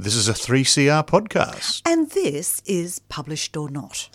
This 0.00 0.14
is 0.14 0.28
a 0.28 0.32
3CR 0.32 1.04
podcast. 1.08 1.82
And 1.84 2.08
this 2.10 2.62
is 2.64 3.00
Published 3.08 3.56
or 3.56 3.68
Not. 3.68 4.08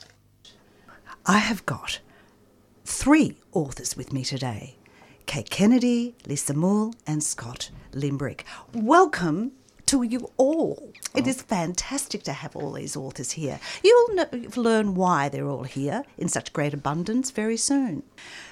I 1.25 1.39
have 1.39 1.65
got 1.65 1.99
three 2.85 3.35
authors 3.51 3.97
with 3.97 4.13
me 4.13 4.23
today 4.23 4.77
Kate 5.25 5.49
Kennedy, 5.49 6.15
Lisa 6.25 6.53
Moule, 6.53 6.95
and 7.05 7.21
Scott 7.21 7.69
Limbrick. 7.91 8.43
Welcome 8.73 9.51
to 9.87 10.03
you 10.03 10.31
all. 10.37 10.93
It 11.13 11.27
is 11.27 11.41
fantastic 11.41 12.23
to 12.23 12.31
have 12.31 12.55
all 12.55 12.71
these 12.71 12.95
authors 12.95 13.31
here. 13.31 13.59
You'll 13.83 14.15
know, 14.15 14.27
learn 14.55 14.95
why 14.95 15.27
they're 15.27 15.49
all 15.49 15.63
here 15.63 16.05
in 16.17 16.29
such 16.29 16.53
great 16.53 16.73
abundance 16.73 17.29
very 17.29 17.57
soon. 17.57 18.03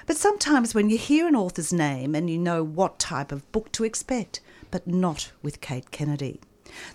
But 0.04 0.18
sometimes 0.18 0.74
when 0.74 0.90
you 0.90 0.98
hear 0.98 1.28
an 1.28 1.36
author's 1.36 1.72
name 1.72 2.14
and 2.14 2.28
you 2.28 2.36
know 2.36 2.62
what 2.62 2.98
type 2.98 3.32
of 3.32 3.50
book 3.52 3.72
to 3.72 3.84
expect, 3.84 4.40
but 4.70 4.86
not 4.86 5.32
with 5.40 5.62
Kate 5.62 5.90
Kennedy. 5.90 6.38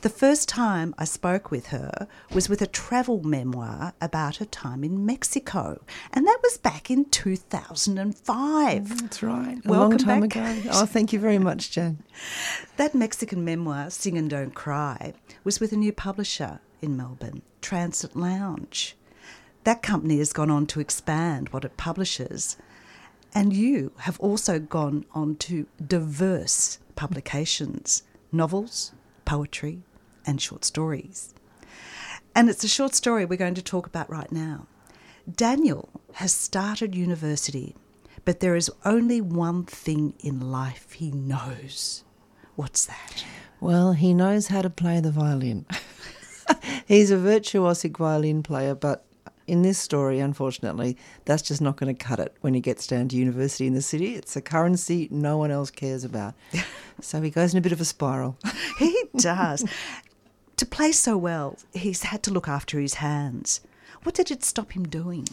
The 0.02 0.10
first 0.10 0.48
time 0.50 0.94
I 0.98 1.06
spoke 1.06 1.52
with 1.52 1.68
her 1.68 2.08
was 2.34 2.50
with 2.50 2.62
a 2.62 2.68
travel 2.68 3.24
memoir 3.24 3.94
about 4.02 4.38
her 4.38 4.46
time 4.46 4.84
in 4.84 5.06
Mexico, 5.06 5.82
and 6.14 6.26
that 6.26 6.40
was 6.44 6.58
back 6.58 6.90
in 6.92 7.06
2005. 7.06 8.82
Mm, 8.84 9.02
that's 9.02 9.24
right. 9.24 9.58
A 9.66 9.70
Welcome 9.70 9.90
long 9.90 9.98
time 9.98 10.22
back. 10.28 10.36
ago. 10.58 10.70
Oh, 10.72 10.86
thank 10.86 11.14
you 11.14 11.20
very 11.20 11.40
much, 11.40 11.72
Jen. 11.72 12.04
That 12.78 12.94
Mexican 12.94 13.44
memoir, 13.44 13.90
Sing 13.90 14.18
and 14.18 14.30
Don't 14.30 14.54
Cry, 14.54 15.14
was 15.44 15.60
with 15.60 15.72
a 15.72 15.78
new 15.78 15.92
publisher 15.92 16.60
in 16.82 16.96
Melbourne, 16.96 17.42
Transit 17.62 18.16
Lounge. 18.16 18.96
That 19.64 19.82
company 19.82 20.20
has 20.20 20.32
gone 20.32 20.52
on 20.52 20.68
to 20.68 20.80
expand 20.80 21.50
what 21.50 21.66
it 21.66 21.76
publishes, 21.76 22.56
and 23.34 23.52
you 23.54 23.92
have 23.98 24.20
also 24.20 24.60
gone 24.60 25.06
on 25.14 25.36
to 25.38 25.66
diverse 25.86 26.80
publications 26.96 28.04
novels, 28.32 28.92
poetry, 29.28 29.84
and 30.26 30.42
short 30.42 30.64
stories. 30.64 31.36
And 32.34 32.50
it's 32.50 32.64
a 32.64 32.68
short 32.70 32.96
story 32.96 33.26
we're 33.26 33.36
going 33.36 33.56
to 33.56 33.62
talk 33.62 33.86
about 33.86 34.10
right 34.10 34.32
now. 34.32 34.68
Daniel 35.30 35.90
has 36.14 36.34
started 36.34 36.96
university, 36.96 37.76
but 38.24 38.40
there 38.40 38.56
is 38.56 38.72
only 38.86 39.20
one 39.20 39.66
thing 39.66 40.14
in 40.22 40.52
life 40.52 40.94
he 40.94 41.12
knows. 41.12 42.06
What's 42.56 42.86
that? 42.86 43.26
Well, 43.60 43.92
he 43.92 44.14
knows 44.14 44.48
how 44.48 44.62
to 44.62 44.70
play 44.70 45.02
the 45.02 45.12
violin. 45.12 45.66
He's 46.88 47.12
a 47.12 47.18
virtuosic 47.18 47.98
violin 47.98 48.44
player, 48.44 48.76
but 48.76 49.07
in 49.48 49.62
this 49.62 49.80
story, 49.80 50.20
unfortunately, 50.20 50.98
that's 51.26 51.42
just 51.42 51.62
not 51.62 51.78
going 51.78 51.94
to 51.94 52.06
cut 52.06 52.20
it 52.20 52.36
when 52.42 52.54
he 52.54 52.60
gets 52.60 52.86
down 52.86 53.08
to 53.08 53.16
university 53.16 53.66
in 53.66 53.74
the 53.74 53.82
city. 53.82 54.16
It's 54.16 54.36
a 54.36 54.42
currency 54.42 55.08
no 55.10 55.38
one 55.38 55.52
else 55.52 55.72
cares 55.72 56.04
about. 56.04 56.36
so 57.02 57.22
he 57.22 57.30
goes 57.30 57.54
in 57.54 57.58
a 57.58 57.62
bit 57.62 57.72
of 57.72 57.82
a 57.82 57.86
spiral. 57.86 58.38
He 58.78 59.06
does. 59.18 59.66
to 60.58 60.66
play 60.66 60.92
so 60.92 61.18
well, 61.18 61.58
he's 61.74 62.04
had 62.04 62.22
to 62.24 62.32
look 62.32 62.48
after 62.48 62.80
his 62.80 62.96
hands. 62.96 63.62
What 64.04 64.14
did 64.14 64.30
it 64.30 64.44
stop 64.44 64.74
him 64.74 64.88
doing? 64.88 65.28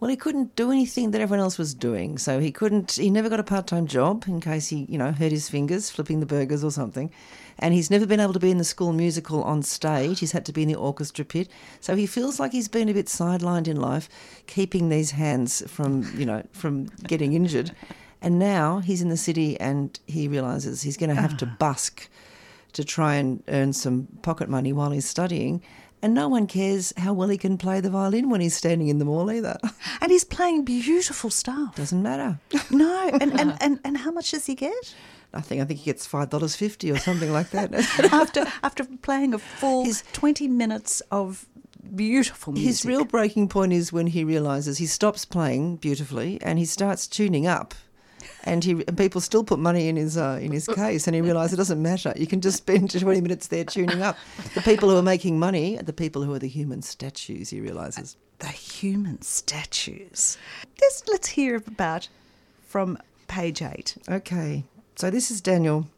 Well, 0.00 0.08
he 0.08 0.16
couldn't 0.16 0.56
do 0.56 0.72
anything 0.72 1.10
that 1.10 1.20
everyone 1.20 1.44
else 1.44 1.58
was 1.58 1.74
doing. 1.74 2.16
So 2.16 2.40
he 2.40 2.50
couldn't, 2.50 2.92
he 2.92 3.10
never 3.10 3.28
got 3.28 3.38
a 3.38 3.44
part 3.44 3.66
time 3.66 3.86
job 3.86 4.24
in 4.26 4.40
case 4.40 4.68
he, 4.68 4.86
you 4.88 4.96
know, 4.96 5.12
hurt 5.12 5.30
his 5.30 5.50
fingers 5.50 5.90
flipping 5.90 6.20
the 6.20 6.26
burgers 6.26 6.64
or 6.64 6.70
something. 6.70 7.12
And 7.58 7.74
he's 7.74 7.90
never 7.90 8.06
been 8.06 8.18
able 8.18 8.32
to 8.32 8.40
be 8.40 8.50
in 8.50 8.56
the 8.56 8.64
school 8.64 8.94
musical 8.94 9.42
on 9.42 9.62
stage. 9.62 10.20
He's 10.20 10.32
had 10.32 10.46
to 10.46 10.52
be 10.52 10.62
in 10.62 10.68
the 10.68 10.74
orchestra 10.74 11.26
pit. 11.26 11.50
So 11.80 11.96
he 11.96 12.06
feels 12.06 12.40
like 12.40 12.52
he's 12.52 12.68
been 12.68 12.88
a 12.88 12.94
bit 12.94 13.06
sidelined 13.06 13.68
in 13.68 13.78
life, 13.78 14.08
keeping 14.46 14.88
these 14.88 15.10
hands 15.10 15.62
from, 15.70 16.10
you 16.16 16.24
know, 16.24 16.42
from 16.52 16.86
getting 17.06 17.34
injured. 17.34 17.72
And 18.22 18.38
now 18.38 18.78
he's 18.78 19.02
in 19.02 19.10
the 19.10 19.18
city 19.18 19.60
and 19.60 19.98
he 20.06 20.28
realizes 20.28 20.80
he's 20.80 20.96
going 20.96 21.14
to 21.14 21.20
have 21.20 21.36
to 21.38 21.46
ah. 21.46 21.56
busk 21.58 22.08
to 22.72 22.84
try 22.84 23.16
and 23.16 23.42
earn 23.48 23.74
some 23.74 24.08
pocket 24.22 24.48
money 24.48 24.72
while 24.72 24.92
he's 24.92 25.06
studying. 25.06 25.62
And 26.02 26.14
no 26.14 26.28
one 26.28 26.46
cares 26.46 26.94
how 26.96 27.12
well 27.12 27.28
he 27.28 27.36
can 27.36 27.58
play 27.58 27.80
the 27.80 27.90
violin 27.90 28.30
when 28.30 28.40
he's 28.40 28.56
standing 28.56 28.88
in 28.88 28.98
the 28.98 29.04
mall 29.04 29.30
either. 29.30 29.58
And 30.00 30.10
he's 30.10 30.24
playing 30.24 30.64
beautiful 30.64 31.28
stuff. 31.30 31.74
Doesn't 31.76 32.02
matter. 32.02 32.38
No, 32.70 33.10
and, 33.20 33.38
and, 33.38 33.56
and, 33.60 33.80
and 33.84 33.98
how 33.98 34.10
much 34.10 34.30
does 34.30 34.46
he 34.46 34.54
get? 34.54 34.94
Nothing. 35.34 35.60
I 35.60 35.64
think 35.64 35.80
he 35.80 35.84
gets 35.86 36.06
five 36.06 36.30
dollars 36.30 36.56
fifty 36.56 36.90
or 36.90 36.96
something 36.98 37.30
like 37.32 37.50
that. 37.50 37.72
after 38.12 38.46
after 38.62 38.84
playing 39.02 39.34
a 39.34 39.38
full 39.38 39.84
His- 39.84 40.02
20 40.12 40.48
minutes 40.48 41.02
of 41.10 41.46
beautiful 41.94 42.52
music. 42.52 42.66
His 42.68 42.84
real 42.86 43.04
breaking 43.04 43.48
point 43.48 43.72
is 43.72 43.92
when 43.92 44.06
he 44.08 44.24
realizes 44.24 44.78
he 44.78 44.86
stops 44.86 45.24
playing 45.24 45.76
beautifully 45.76 46.40
and 46.42 46.58
he 46.58 46.64
starts 46.64 47.06
tuning 47.06 47.46
up. 47.46 47.74
And 48.44 48.64
he 48.64 48.72
and 48.72 48.96
people 48.96 49.20
still 49.20 49.44
put 49.44 49.58
money 49.58 49.88
in 49.88 49.96
his 49.96 50.16
uh, 50.16 50.38
in 50.40 50.50
his 50.52 50.66
case, 50.66 51.06
and 51.06 51.14
he 51.14 51.20
realised 51.20 51.52
it 51.52 51.56
doesn't 51.56 51.82
matter. 51.82 52.14
You 52.16 52.26
can 52.26 52.40
just 52.40 52.56
spend 52.64 52.90
twenty 52.90 53.20
minutes 53.20 53.48
there 53.48 53.64
tuning 53.64 54.02
up. 54.02 54.16
The 54.54 54.62
people 54.62 54.88
who 54.88 54.96
are 54.96 55.02
making 55.02 55.38
money 55.38 55.78
are 55.78 55.82
the 55.82 55.92
people 55.92 56.22
who 56.22 56.32
are 56.32 56.38
the 56.38 56.48
human 56.48 56.82
statues. 56.82 57.50
He 57.50 57.60
realizes. 57.60 58.16
the 58.38 58.48
human 58.48 59.20
statues. 59.22 60.38
Let's, 60.80 61.02
let's 61.08 61.28
hear 61.28 61.56
about 61.56 62.08
from 62.66 62.98
page 63.28 63.62
8. 63.62 63.96
Okay, 64.08 64.64
so 64.96 65.10
this 65.10 65.30
is 65.30 65.40
Daniel, 65.40 65.88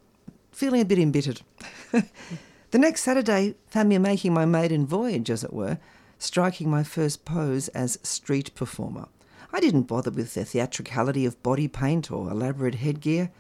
feeling 0.51 0.81
a 0.81 0.85
bit 0.85 0.99
embittered. 0.99 1.43
the 1.93 2.79
next 2.79 3.03
Saturday 3.03 3.55
found 3.69 3.89
me 3.89 3.99
making 3.99 4.35
my 4.35 4.45
maiden 4.45 4.87
voyage, 4.87 5.31
as 5.31 5.45
it 5.45 5.53
were, 5.53 5.79
striking 6.19 6.71
my 6.71 6.83
first 6.83 7.25
pose 7.25 7.69
as 7.69 7.99
street 8.03 8.55
performer. 8.55 9.09
I 9.55 9.61
didn't 9.61 9.83
bother 9.83 10.11
with 10.11 10.33
the 10.33 10.47
theatricality 10.47 11.27
of 11.27 11.43
body 11.43 11.69
paint 11.69 12.11
or 12.11 12.31
elaborate 12.31 12.77
headgear. 12.77 13.31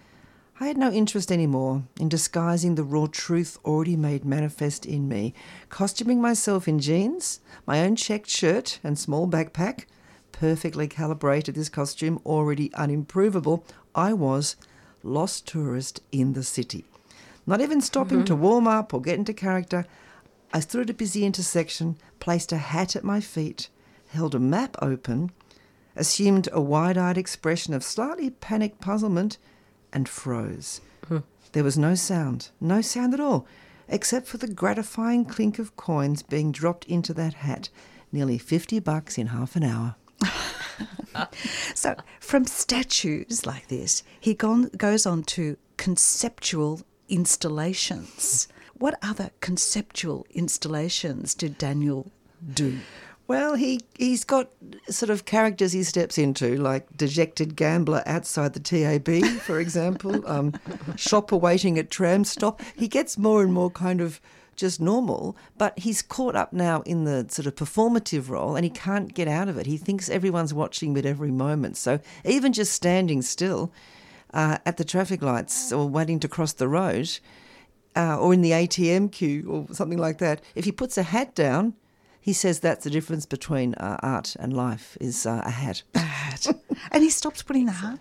I 0.60 0.66
had 0.66 0.76
no 0.76 0.92
interest 0.92 1.32
anymore 1.32 1.84
in 1.98 2.10
disguising 2.10 2.74
the 2.74 2.84
raw 2.84 3.06
truth 3.10 3.58
already 3.64 3.96
made 3.96 4.24
manifest 4.24 4.84
in 4.84 5.08
me, 5.08 5.32
costuming 5.70 6.20
myself 6.20 6.68
in 6.68 6.78
jeans, 6.78 7.40
my 7.66 7.80
own 7.80 7.96
checked 7.96 8.28
shirt 8.28 8.78
and 8.84 8.98
small 8.98 9.26
backpack, 9.26 9.86
perfectly 10.32 10.86
calibrated 10.86 11.54
this 11.54 11.70
costume, 11.70 12.20
already 12.26 12.68
unimprovable, 12.70 13.64
I 13.94 14.12
was 14.12 14.56
lost 15.02 15.46
tourist 15.46 16.02
in 16.12 16.34
the 16.34 16.44
city. 16.44 16.84
Not 17.46 17.62
even 17.62 17.80
stopping 17.80 18.18
mm-hmm. 18.18 18.26
to 18.26 18.36
warm 18.36 18.68
up 18.68 18.92
or 18.92 19.00
get 19.00 19.18
into 19.18 19.32
character, 19.32 19.86
I 20.52 20.60
stood 20.60 20.82
at 20.82 20.90
a 20.90 20.94
busy 20.94 21.24
intersection, 21.24 21.96
placed 22.20 22.52
a 22.52 22.58
hat 22.58 22.94
at 22.94 23.02
my 23.02 23.20
feet, 23.20 23.70
held 24.08 24.34
a 24.34 24.38
map 24.38 24.76
open, 24.82 25.30
assumed 25.96 26.48
a 26.52 26.60
wide 26.60 26.98
eyed 26.98 27.18
expression 27.18 27.74
of 27.74 27.84
slightly 27.84 28.30
panicked 28.30 28.80
puzzlement, 28.80 29.38
and 29.92 30.08
froze. 30.08 30.80
Hmm. 31.08 31.18
There 31.52 31.64
was 31.64 31.76
no 31.76 31.94
sound, 31.94 32.50
no 32.60 32.80
sound 32.80 33.14
at 33.14 33.20
all, 33.20 33.46
except 33.88 34.26
for 34.26 34.38
the 34.38 34.48
gratifying 34.48 35.24
clink 35.24 35.58
of 35.58 35.76
coins 35.76 36.22
being 36.22 36.50
dropped 36.50 36.86
into 36.86 37.12
that 37.14 37.34
hat. 37.34 37.68
Nearly 38.10 38.38
50 38.38 38.78
bucks 38.80 39.18
in 39.18 39.28
half 39.28 39.56
an 39.56 39.64
hour. 39.64 39.96
So, 41.74 41.96
from 42.20 42.46
statues 42.46 43.44
like 43.46 43.68
this, 43.68 44.02
he 44.18 44.34
gone, 44.34 44.70
goes 44.76 45.06
on 45.06 45.22
to 45.24 45.56
conceptual 45.76 46.82
installations. 47.08 48.48
What 48.74 48.98
other 49.02 49.30
conceptual 49.40 50.26
installations 50.30 51.34
did 51.34 51.58
Daniel 51.58 52.10
do? 52.54 52.78
Well, 53.32 53.54
he, 53.54 53.80
he's 53.96 54.24
got 54.24 54.50
sort 54.90 55.08
of 55.08 55.24
characters 55.24 55.72
he 55.72 55.84
steps 55.84 56.18
into, 56.18 56.58
like 56.58 56.94
dejected 56.98 57.56
gambler 57.56 58.02
outside 58.04 58.52
the 58.52 58.60
TAB, 58.60 59.08
for 59.40 59.58
example, 59.58 60.22
um, 60.30 60.52
shopper 60.96 61.38
waiting 61.38 61.78
at 61.78 61.90
tram 61.90 62.24
stop. 62.24 62.60
He 62.76 62.88
gets 62.88 63.16
more 63.16 63.42
and 63.42 63.50
more 63.50 63.70
kind 63.70 64.02
of 64.02 64.20
just 64.54 64.82
normal, 64.82 65.34
but 65.56 65.78
he's 65.78 66.02
caught 66.02 66.36
up 66.36 66.52
now 66.52 66.82
in 66.82 67.04
the 67.04 67.24
sort 67.30 67.46
of 67.46 67.54
performative 67.54 68.28
role 68.28 68.54
and 68.54 68.64
he 68.64 68.70
can't 68.70 69.14
get 69.14 69.28
out 69.28 69.48
of 69.48 69.56
it. 69.56 69.64
He 69.64 69.78
thinks 69.78 70.10
everyone's 70.10 70.52
watching 70.52 70.90
him 70.90 70.98
at 70.98 71.06
every 71.06 71.30
moment. 71.30 71.78
So 71.78 72.00
even 72.26 72.52
just 72.52 72.74
standing 72.74 73.22
still 73.22 73.72
uh, 74.34 74.58
at 74.66 74.76
the 74.76 74.84
traffic 74.84 75.22
lights 75.22 75.72
or 75.72 75.88
waiting 75.88 76.20
to 76.20 76.28
cross 76.28 76.52
the 76.52 76.68
road 76.68 77.18
uh, 77.96 78.18
or 78.18 78.34
in 78.34 78.42
the 78.42 78.50
ATM 78.50 79.10
queue 79.10 79.48
or 79.48 79.74
something 79.74 79.96
like 79.96 80.18
that, 80.18 80.42
if 80.54 80.66
he 80.66 80.72
puts 80.72 80.98
a 80.98 81.02
hat 81.02 81.34
down, 81.34 81.72
he 82.22 82.32
says 82.32 82.60
that's 82.60 82.84
the 82.84 82.90
difference 82.90 83.26
between 83.26 83.74
uh, 83.74 83.98
art 84.00 84.36
and 84.38 84.56
life 84.56 84.96
is 85.00 85.26
uh, 85.26 85.42
a 85.44 85.50
hat. 85.50 85.82
Hat. 85.94 86.46
and 86.92 87.02
he 87.02 87.10
stops 87.10 87.42
putting 87.42 87.66
the 87.66 87.72
heart. 87.72 87.98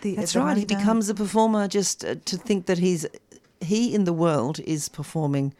The, 0.00 0.14
That's 0.14 0.32
the 0.32 0.40
right. 0.40 0.56
He 0.56 0.64
down. 0.64 0.78
becomes 0.78 1.08
a 1.08 1.14
performer 1.14 1.66
just 1.66 2.04
uh, 2.04 2.14
to 2.24 2.36
think 2.36 2.66
that 2.66 2.78
he's 2.78 3.04
he 3.60 3.92
in 3.92 4.04
the 4.04 4.12
world 4.12 4.60
is 4.60 4.88
performing 4.88 5.54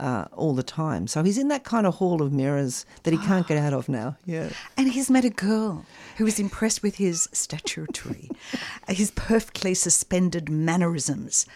uh, 0.00 0.26
all 0.32 0.54
the 0.54 0.62
time. 0.62 1.06
So 1.06 1.22
he's 1.22 1.36
in 1.36 1.48
that 1.48 1.64
kind 1.64 1.86
of 1.86 1.96
hall 1.96 2.22
of 2.22 2.32
mirrors 2.32 2.86
that 3.02 3.12
he 3.12 3.18
can't 3.18 3.46
get 3.46 3.58
out 3.58 3.74
of 3.74 3.88
now. 3.88 4.16
Yeah. 4.24 4.48
And 4.76 4.92
he's 4.92 5.10
met 5.10 5.24
a 5.24 5.30
girl 5.30 5.84
who 6.16 6.26
is 6.26 6.38
impressed 6.38 6.82
with 6.82 6.96
his 6.96 7.28
statuary, 7.32 8.30
his 8.88 9.10
perfectly 9.10 9.74
suspended 9.74 10.48
mannerisms. 10.48 11.46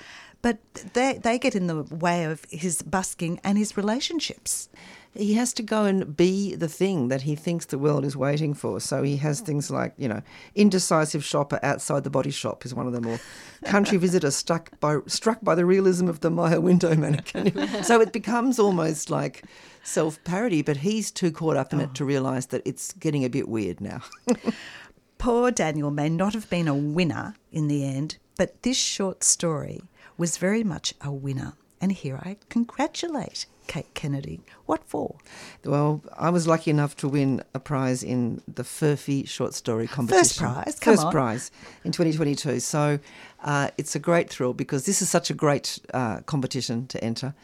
But 0.42 0.58
they, 0.92 1.20
they 1.22 1.38
get 1.38 1.54
in 1.54 1.68
the 1.68 1.82
way 1.84 2.24
of 2.24 2.44
his 2.50 2.82
busking 2.82 3.40
and 3.44 3.56
his 3.56 3.76
relationships. 3.76 4.68
He 5.14 5.34
has 5.34 5.52
to 5.54 5.62
go 5.62 5.84
and 5.84 6.16
be 6.16 6.54
the 6.54 6.68
thing 6.68 7.08
that 7.08 7.22
he 7.22 7.34
thinks 7.34 7.66
the 7.66 7.78
world 7.78 8.04
is 8.04 8.16
waiting 8.16 8.54
for. 8.54 8.80
So 8.80 9.02
he 9.02 9.18
has 9.18 9.42
mm. 9.42 9.46
things 9.46 9.70
like, 9.70 9.92
you 9.98 10.08
know, 10.08 10.22
indecisive 10.54 11.22
shopper 11.22 11.60
outside 11.62 12.04
the 12.04 12.10
body 12.10 12.30
shop 12.30 12.64
is 12.64 12.74
one 12.74 12.86
of 12.86 12.94
them, 12.94 13.06
or 13.06 13.20
country 13.64 13.98
visitor 13.98 14.30
struck 14.30 14.70
by 14.80 14.98
struck 15.06 15.38
by 15.42 15.54
the 15.54 15.66
realism 15.66 16.08
of 16.08 16.20
the 16.20 16.30
Myer 16.30 16.60
window 16.60 16.94
mannequin. 16.94 17.52
so 17.82 18.00
it 18.00 18.12
becomes 18.12 18.58
almost 18.58 19.10
like 19.10 19.44
self 19.82 20.22
parody, 20.24 20.62
but 20.62 20.78
he's 20.78 21.10
too 21.10 21.30
caught 21.30 21.56
up 21.56 21.72
in 21.72 21.80
it 21.80 21.90
oh. 21.90 21.94
to 21.94 22.04
realise 22.04 22.46
that 22.46 22.62
it's 22.64 22.92
getting 22.94 23.24
a 23.24 23.30
bit 23.30 23.48
weird 23.48 23.80
now. 23.80 24.00
Poor 25.18 25.50
Daniel 25.50 25.90
may 25.90 26.08
not 26.08 26.34
have 26.34 26.48
been 26.50 26.66
a 26.66 26.74
winner 26.74 27.36
in 27.52 27.68
the 27.68 27.84
end, 27.84 28.16
but 28.36 28.62
this 28.62 28.76
short 28.76 29.22
story 29.22 29.82
was 30.16 30.36
very 30.36 30.64
much 30.64 30.94
a 31.00 31.12
winner. 31.12 31.54
And 31.82 31.90
here 31.90 32.16
I 32.22 32.36
congratulate 32.48 33.46
Kate 33.66 33.92
Kennedy. 33.92 34.40
What 34.66 34.84
for? 34.84 35.16
Well, 35.64 36.00
I 36.16 36.30
was 36.30 36.46
lucky 36.46 36.70
enough 36.70 36.96
to 36.98 37.08
win 37.08 37.42
a 37.54 37.58
prize 37.58 38.04
in 38.04 38.40
the 38.46 38.62
Furphy 38.62 39.26
short 39.28 39.52
story 39.52 39.88
competition. 39.88 40.22
First 40.22 40.38
prize, 40.38 40.78
come 40.78 40.94
First 40.94 41.06
on. 41.06 41.12
prize 41.12 41.50
in 41.84 41.90
2022. 41.90 42.60
So 42.60 43.00
uh, 43.42 43.70
it's 43.76 43.96
a 43.96 43.98
great 43.98 44.30
thrill 44.30 44.52
because 44.54 44.86
this 44.86 45.02
is 45.02 45.08
such 45.08 45.28
a 45.28 45.34
great 45.34 45.80
uh, 45.92 46.20
competition 46.20 46.86
to 46.86 47.02
enter. 47.02 47.34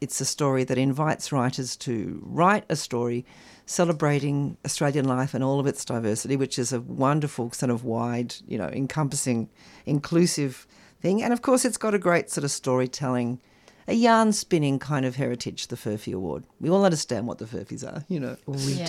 It's 0.00 0.20
a 0.20 0.26
story 0.26 0.62
that 0.62 0.78
invites 0.78 1.32
writers 1.32 1.74
to 1.78 2.22
write 2.24 2.64
a 2.68 2.76
story 2.76 3.26
celebrating 3.66 4.58
Australian 4.64 5.06
life 5.06 5.34
and 5.34 5.42
all 5.42 5.58
of 5.58 5.66
its 5.66 5.84
diversity, 5.84 6.36
which 6.36 6.56
is 6.56 6.72
a 6.72 6.80
wonderful, 6.80 7.50
sort 7.50 7.70
of 7.70 7.84
wide, 7.84 8.36
you 8.46 8.58
know, 8.58 8.68
encompassing, 8.68 9.48
inclusive 9.86 10.68
thing. 11.00 11.20
And 11.20 11.32
of 11.32 11.42
course, 11.42 11.64
it's 11.64 11.78
got 11.78 11.94
a 11.94 11.98
great 11.98 12.30
sort 12.30 12.44
of 12.44 12.52
storytelling 12.52 13.40
a 13.88 13.94
yarn 13.94 14.32
spinning 14.32 14.78
kind 14.78 15.04
of 15.04 15.16
heritage, 15.16 15.66
the 15.68 15.76
Furphy 15.76 16.12
Award. 16.14 16.44
We 16.60 16.70
all 16.70 16.84
understand 16.84 17.26
what 17.26 17.38
the 17.38 17.44
Furphys 17.46 17.84
are, 17.84 18.04
you 18.08 18.20
know. 18.20 18.36
Oh, 18.46 18.52
we 18.52 18.74
Yeah. 18.74 18.86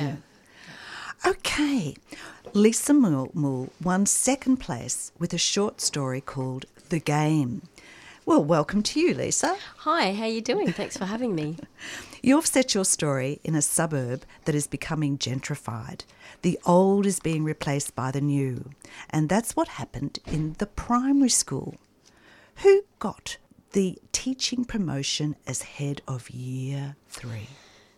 do. 1.23 1.29
Okay. 1.29 1.95
Lisa 2.53 2.93
Moule 2.93 3.31
Moule 3.33 3.69
won 3.81 4.05
second 4.05 4.57
place 4.57 5.11
with 5.17 5.33
a 5.33 5.37
short 5.37 5.79
story 5.81 6.21
called 6.21 6.65
The 6.89 6.99
Game. 6.99 7.61
Well, 8.25 8.43
welcome 8.43 8.83
to 8.83 8.99
you, 8.99 9.13
Lisa. 9.13 9.57
Hi, 9.79 10.13
how 10.13 10.23
are 10.23 10.29
you 10.29 10.41
doing? 10.41 10.71
Thanks 10.71 10.95
for 10.97 11.05
having 11.05 11.35
me. 11.35 11.57
You've 12.23 12.45
set 12.47 12.73
your 12.73 12.85
story 12.85 13.39
in 13.43 13.53
a 13.53 13.61
suburb 13.61 14.23
that 14.45 14.55
is 14.55 14.65
becoming 14.67 15.17
gentrified. 15.17 16.01
The 16.41 16.57
old 16.65 17.05
is 17.05 17.19
being 17.19 17.43
replaced 17.43 17.95
by 17.95 18.11
the 18.11 18.21
new. 18.21 18.69
And 19.09 19.27
that's 19.27 19.55
what 19.57 19.67
happened 19.69 20.19
in 20.25 20.55
the 20.59 20.65
primary 20.67 21.29
school. 21.29 21.75
Who 22.57 22.83
got 22.99 23.37
the 23.73 23.97
teaching 24.11 24.65
promotion 24.65 25.35
as 25.45 25.63
head 25.63 26.01
of 26.07 26.29
year 26.29 26.95
three? 27.09 27.49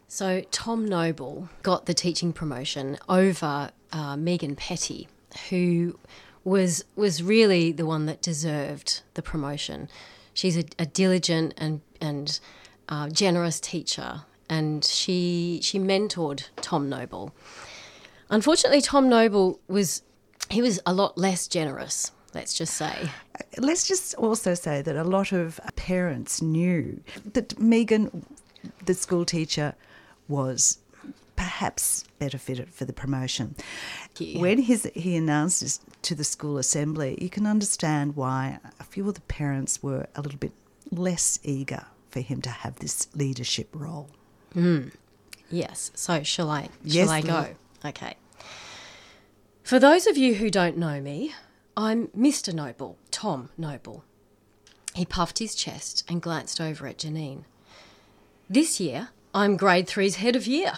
So 0.07 0.43
Tom 0.51 0.85
Noble 0.85 1.49
got 1.61 1.85
the 1.85 1.93
teaching 1.93 2.33
promotion 2.33 2.97
over 3.07 3.71
uh, 3.91 4.17
Megan 4.17 4.55
Petty, 4.55 5.07
who 5.49 5.99
was 6.43 6.85
was 6.95 7.21
really 7.21 7.71
the 7.71 7.85
one 7.85 8.05
that 8.05 8.21
deserved 8.21 9.01
the 9.13 9.21
promotion. 9.21 9.89
She's 10.33 10.57
a, 10.57 10.63
a 10.79 10.85
diligent 10.85 11.53
and 11.57 11.81
and 11.99 12.39
uh, 12.87 13.09
generous 13.09 13.59
teacher, 13.59 14.23
and 14.49 14.83
she 14.83 15.59
she 15.61 15.79
mentored 15.79 16.47
Tom 16.57 16.89
Noble. 16.89 17.33
Unfortunately, 18.29 18.81
Tom 18.81 19.09
Noble 19.09 19.59
was 19.67 20.01
he 20.49 20.61
was 20.61 20.79
a 20.85 20.93
lot 20.93 21.17
less 21.17 21.47
generous. 21.47 22.11
Let's 22.35 22.53
just 22.53 22.73
say. 22.75 23.09
Let's 23.57 23.87
just 23.87 24.13
also 24.15 24.53
say 24.53 24.81
that 24.81 24.95
a 24.97 25.05
lot 25.05 25.31
of 25.31 25.59
parents 25.77 26.41
knew 26.41 27.01
that 27.33 27.57
Megan, 27.57 28.25
the 28.85 28.93
school 28.93 29.23
teacher, 29.23 29.73
was 30.27 30.79
perhaps 31.37 32.03
better 32.19 32.37
fitted 32.37 32.73
for 32.73 32.83
the 32.83 32.91
promotion. 32.93 33.55
you. 34.19 34.39
When 34.39 34.57
his, 34.59 34.89
he 34.93 35.15
announced 35.15 35.61
this 35.61 35.79
to 36.03 36.13
the 36.15 36.25
school 36.25 36.57
assembly, 36.57 37.17
you 37.21 37.29
can 37.29 37.47
understand 37.47 38.17
why 38.17 38.59
a 38.81 38.83
few 38.83 39.07
of 39.07 39.15
the 39.15 39.21
parents 39.21 39.81
were 39.81 40.07
a 40.15 40.21
little 40.21 40.39
bit 40.39 40.51
less 40.91 41.39
eager 41.43 41.85
for 42.09 42.19
him 42.19 42.41
to 42.41 42.49
have 42.49 42.75
this 42.79 43.07
leadership 43.15 43.69
role. 43.73 44.09
Hmm. 44.53 44.89
Yes. 45.49 45.91
So 45.95 46.21
shall 46.23 46.49
I? 46.49 46.63
Shall 46.63 46.69
Yes, 46.83 47.09
I 47.09 47.21
go? 47.21 47.47
Okay. 47.85 48.15
For 49.63 49.79
those 49.79 50.05
of 50.05 50.17
you 50.17 50.35
who 50.35 50.49
don't 50.49 50.77
know 50.77 50.99
me, 51.01 51.33
I'm 51.77 52.07
Mr. 52.17 52.53
Noble, 52.53 52.97
Tom 53.11 53.49
Noble. 53.57 54.05
He 54.93 55.03
puffed 55.03 55.39
his 55.39 55.55
chest 55.55 56.05
and 56.07 56.21
glanced 56.21 56.61
over 56.61 56.87
at 56.87 56.99
Janine. 56.99 57.43
This 58.49 58.79
year, 58.79 59.09
I'm 59.33 59.57
grade 59.57 59.85
three's 59.85 60.15
head 60.15 60.37
of 60.37 60.47
year. 60.47 60.75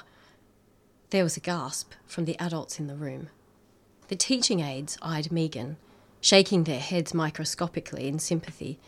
There 1.12 1.24
was 1.24 1.38
a 1.38 1.42
gasp 1.42 1.92
from 2.08 2.26
the 2.26 2.36
adults 2.40 2.80
in 2.80 2.88
the 2.88 2.96
room. 2.96 3.30
The 4.08 4.16
teaching 4.16 4.62
aides 4.62 4.98
eyed 5.04 5.32
Megan, 5.32 5.78
shaking 6.20 6.64
their 6.64 6.80
heads 6.80 7.14
microscopically 7.14 8.08
in 8.08 8.18
sympathy. 8.18 8.80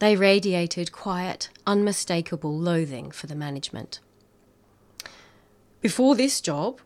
They 0.00 0.16
radiated 0.16 0.90
quiet, 0.90 1.50
unmistakable 1.64 2.58
loathing 2.58 3.12
for 3.12 3.28
the 3.28 3.36
management. 3.36 4.00
Before 5.80 6.16
this 6.16 6.40
job, 6.40 6.80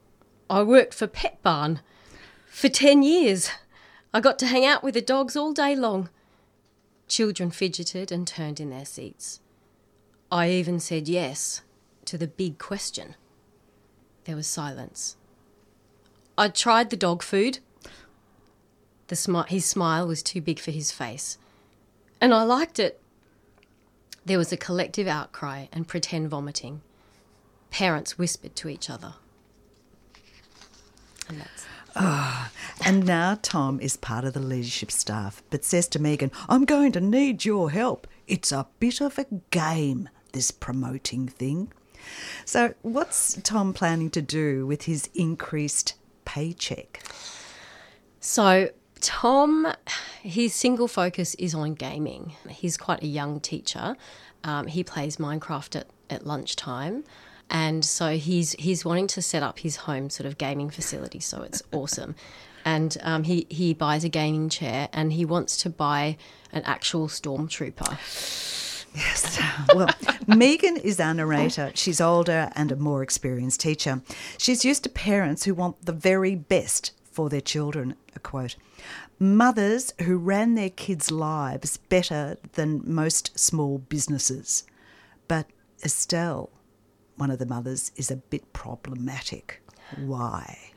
I 0.51 0.63
worked 0.65 0.93
for 0.93 1.07
Petbarn 1.07 1.81
for 2.47 2.69
10 2.69 3.03
years. 3.03 3.49
I 4.15 4.21
got 4.21 4.39
to 4.39 4.47
hang 4.47 4.65
out 4.65 4.85
with 4.85 4.95
the 4.95 5.03
dogs 5.03 5.35
all 5.35 5.53
day 5.53 5.75
long. 5.75 6.09
Children 7.09 7.51
fidgeted 7.51 8.13
and 8.13 8.29
turned 8.29 8.61
in 8.61 8.71
their 8.71 8.85
seats. 8.85 9.41
I 10.31 10.51
even 10.51 10.79
said 10.79 11.09
yes 11.09 11.63
to 12.05 12.17
the 12.17 12.29
big 12.29 12.59
question. 12.59 13.17
There 14.25 14.37
was 14.37 14.47
silence. 14.47 15.17
I 16.39 16.47
tried 16.47 16.91
the 16.91 16.97
dog 16.97 17.25
food. 17.25 17.59
The 19.09 19.17
smi- 19.17 19.49
his 19.49 19.65
smile 19.65 20.07
was 20.07 20.23
too 20.23 20.41
big 20.41 20.61
for 20.61 20.71
his 20.71 20.93
face. 20.93 21.37
And 22.21 22.33
I 22.33 22.45
liked 22.45 22.79
it. 22.79 23.01
There 24.25 24.39
was 24.39 24.53
a 24.53 24.57
collective 24.57 25.09
outcry 25.09 25.67
and 25.73 25.89
pretend 25.89 26.31
vomiting. 26.31 26.83
Parents 27.71 28.17
whispered 28.17 28.55
to 28.57 28.69
each 28.69 28.89
other. 28.89 29.15
And 31.29 31.41
that's 31.41 31.67
And 31.97 33.07
now 33.07 33.39
Tom 33.41 33.81
is 33.81 33.97
part 33.97 34.25
of 34.25 34.35
the 34.35 34.41
leadership 34.41 34.91
staff, 34.91 35.43
but 35.51 35.65
says 35.65 35.89
to 35.89 35.99
Megan, 35.99 36.31
I'm 36.49 36.65
going 36.65 36.93
to 36.93 37.01
need 37.01 37.45
your 37.45 37.71
help. 37.71 38.07
It's 38.27 38.53
a 38.53 38.67
bit 38.79 39.01
of 39.01 39.19
a 39.19 39.27
game, 39.51 40.09
this 40.33 40.51
promoting 40.51 41.29
thing. 41.29 41.73
So, 42.45 42.75
what's 42.83 43.41
Tom 43.43 43.73
planning 43.73 44.11
to 44.11 44.21
do 44.21 44.67
with 44.67 44.83
his 44.83 45.09
increased 45.15 45.95
paycheck? 46.25 47.03
So, 48.21 48.71
Tom, 49.01 49.73
his 50.23 50.55
single 50.55 50.89
focus 50.89 51.35
is 51.37 51.55
on 51.55 51.75
gaming. 51.75 52.35
He's 52.49 52.77
quite 52.77 53.03
a 53.03 53.07
young 53.07 53.41
teacher. 53.41 53.97
Um, 54.43 54.67
he 54.67 54.85
plays 54.85 55.17
Minecraft 55.17 55.77
at, 55.77 55.87
at 56.11 56.27
lunchtime. 56.27 57.05
And 57.51 57.85
so 57.85 58.17
he's 58.17 58.53
he's 58.53 58.85
wanting 58.85 59.07
to 59.09 59.23
set 59.23 59.43
up 59.43 59.61
his 59.61 59.77
home 59.77 60.11
sort 60.11 60.27
of 60.27 60.39
gaming 60.39 60.71
facility. 60.71 61.21
So 61.21 61.43
it's 61.43 61.63
awesome. 61.73 62.15
And 62.65 62.97
um, 63.03 63.25
he, 63.25 63.47
he 63.51 63.75
buys 63.75 64.05
a 64.05 64.09
gaming 64.09 64.49
chair 64.49 64.89
and 64.93 65.13
he 65.13 65.27
wants 65.27 65.59
to 65.59 65.71
buy 65.71 66.17
an 66.51 66.63
actual 66.63 67.09
stormtrooper. 67.09 67.99
Yes. 68.95 69.41
Well, 69.75 69.89
Megan 70.27 70.77
is 70.77 71.01
our 71.01 71.15
narrator. 71.15 71.73
She's 71.75 72.01
older 72.01 72.51
and 72.55 72.71
a 72.71 72.77
more 72.77 73.03
experienced 73.03 73.61
teacher. 73.61 74.03
She's 74.39 74.65
used 74.65 74.85
to 74.85 74.89
parents 74.89 75.45
who 75.45 75.55
want 75.55 75.85
the 75.85 75.93
very 75.93 76.37
best 76.37 76.93
for 77.11 77.29
their 77.29 77.41
children, 77.41 77.97
a 78.15 78.21
quote. 78.21 78.57
Mothers 79.19 79.93
who 80.03 80.17
ran 80.17 80.55
their 80.55 80.71
kids' 80.71 81.11
lives 81.11 81.77
better 81.77 82.37
than 82.53 82.83
most 82.85 83.39
small 83.39 83.79
businesses. 83.79 84.65
But 85.29 85.47
Estelle, 85.85 86.51
one 87.17 87.31
of 87.31 87.39
the 87.39 87.47
mothers, 87.47 87.93
is 87.97 88.11
a 88.11 88.17
bit 88.17 88.53
problematic. 88.53 89.63
Why? 89.97 90.71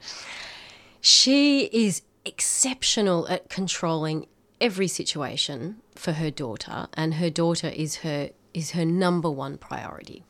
She 1.01 1.65
is 1.65 2.01
exceptional 2.25 3.27
at 3.27 3.49
controlling 3.49 4.27
every 4.59 4.87
situation 4.87 5.77
for 5.95 6.13
her 6.13 6.31
daughter, 6.31 6.87
and 6.93 7.15
her 7.15 7.29
daughter 7.29 7.67
is 7.69 7.97
her 7.97 8.29
is 8.53 8.71
her 8.71 8.85
number 8.85 9.29
one 9.29 9.57
priority. 9.57 10.23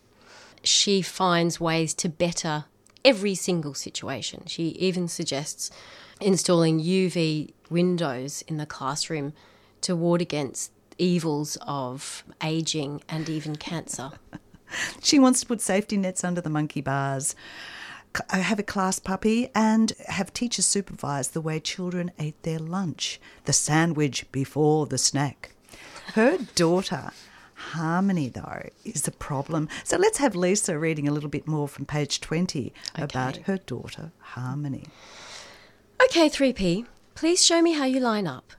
She 0.64 1.02
finds 1.02 1.60
ways 1.60 1.94
to 1.96 2.10
better 2.10 2.66
every 3.06 3.36
single 3.36 3.74
situation. 3.74 4.44
She 4.48 4.70
even 4.70 5.08
suggests 5.08 5.72
installing 6.20 6.82
UV 6.82 7.54
windows 7.70 8.44
in 8.48 8.58
the 8.58 8.66
classroom 8.66 9.34
to 9.82 9.96
ward 9.96 10.22
against 10.22 10.72
evils 10.98 11.58
of 11.62 12.24
aging 12.44 13.02
and 13.08 13.30
even 13.30 13.56
cancer. 13.56 14.12
She 15.02 15.20
wants 15.20 15.40
to 15.42 15.46
put 15.46 15.62
safety 15.62 15.98
nets 15.98 16.24
under 16.24 16.42
the 16.42 16.50
monkey 16.50 16.82
bars, 16.82 17.36
c- 18.16 18.24
uh, 18.30 18.40
have 18.40 18.60
a 18.60 18.64
class 18.64 19.00
puppy, 19.00 19.50
and 19.56 19.94
have 20.08 20.34
teachers 20.34 20.66
supervise 20.66 21.30
the 21.30 21.42
way 21.42 21.60
children 21.60 22.12
ate 22.20 22.42
their 22.44 22.60
lunch, 22.60 23.20
the 23.46 23.54
sandwich 23.54 24.30
before 24.32 24.86
the 24.86 24.98
snack. 24.98 25.52
Her 26.14 26.38
daughter 26.56 27.12
Harmony, 27.58 28.30
though, 28.30 28.70
is 28.86 29.02
the 29.02 29.12
problem. 29.12 29.68
So 29.84 29.98
let's 29.98 30.20
have 30.20 30.36
Lisa 30.36 30.78
reading 30.78 31.08
a 31.08 31.12
little 31.12 31.30
bit 31.30 31.48
more 31.48 31.68
from 31.68 31.86
page 31.86 32.22
20 32.22 32.72
about 32.96 33.38
her 33.38 33.58
daughter, 33.58 34.12
Harmony. 34.20 34.86
Okay, 36.04 36.30
3P, 36.30 36.86
please 37.16 37.44
show 37.44 37.62
me 37.64 37.74
how 37.74 37.86
you 37.86 38.00
line 38.00 38.28
up. 38.28 38.54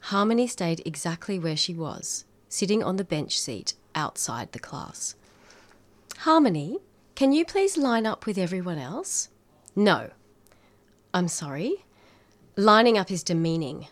Harmony 0.00 0.46
stayed 0.46 0.82
exactly 0.84 1.38
where 1.38 1.56
she 1.56 1.72
was, 1.72 2.26
sitting 2.50 2.82
on 2.82 2.96
the 2.96 3.04
bench 3.04 3.38
seat 3.38 3.72
outside 3.94 4.52
the 4.52 4.58
class. 4.58 5.14
Harmony, 6.24 6.78
can 7.14 7.34
you 7.34 7.44
please 7.44 7.76
line 7.76 8.06
up 8.06 8.24
with 8.24 8.38
everyone 8.38 8.78
else? 8.78 9.28
No. 9.76 10.08
I'm 11.12 11.28
sorry. 11.28 11.84
Lining 12.56 12.96
up 12.96 13.10
is 13.10 13.22
demeaning. 13.22 13.88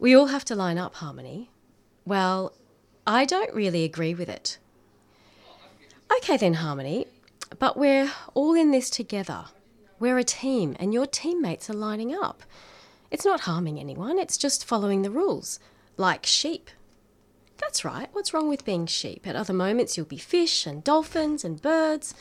We 0.00 0.12
all 0.16 0.26
have 0.26 0.44
to 0.46 0.56
line 0.56 0.76
up, 0.76 0.96
Harmony. 0.96 1.50
Well, 2.04 2.52
I 3.06 3.26
don't 3.26 3.54
really 3.54 3.84
agree 3.84 4.12
with 4.12 4.28
it. 4.28 4.58
Okay, 6.16 6.36
then, 6.36 6.54
Harmony, 6.54 7.06
but 7.60 7.76
we're 7.76 8.10
all 8.34 8.54
in 8.54 8.72
this 8.72 8.90
together. 8.90 9.44
We're 10.00 10.18
a 10.18 10.24
team, 10.24 10.74
and 10.80 10.92
your 10.92 11.06
teammates 11.06 11.70
are 11.70 11.74
lining 11.74 12.12
up. 12.12 12.42
It's 13.12 13.24
not 13.24 13.42
harming 13.42 13.78
anyone, 13.78 14.18
it's 14.18 14.36
just 14.36 14.64
following 14.64 15.02
the 15.02 15.12
rules, 15.12 15.60
like 15.96 16.26
sheep. 16.26 16.70
That's 17.64 17.82
right, 17.82 18.10
what's 18.12 18.34
wrong 18.34 18.48
with 18.48 18.66
being 18.66 18.84
sheep? 18.84 19.26
At 19.26 19.36
other 19.36 19.54
moments, 19.54 19.96
you'll 19.96 20.04
be 20.04 20.18
fish 20.18 20.66
and 20.66 20.84
dolphins 20.84 21.44
and 21.44 21.60
birds. 21.62 22.14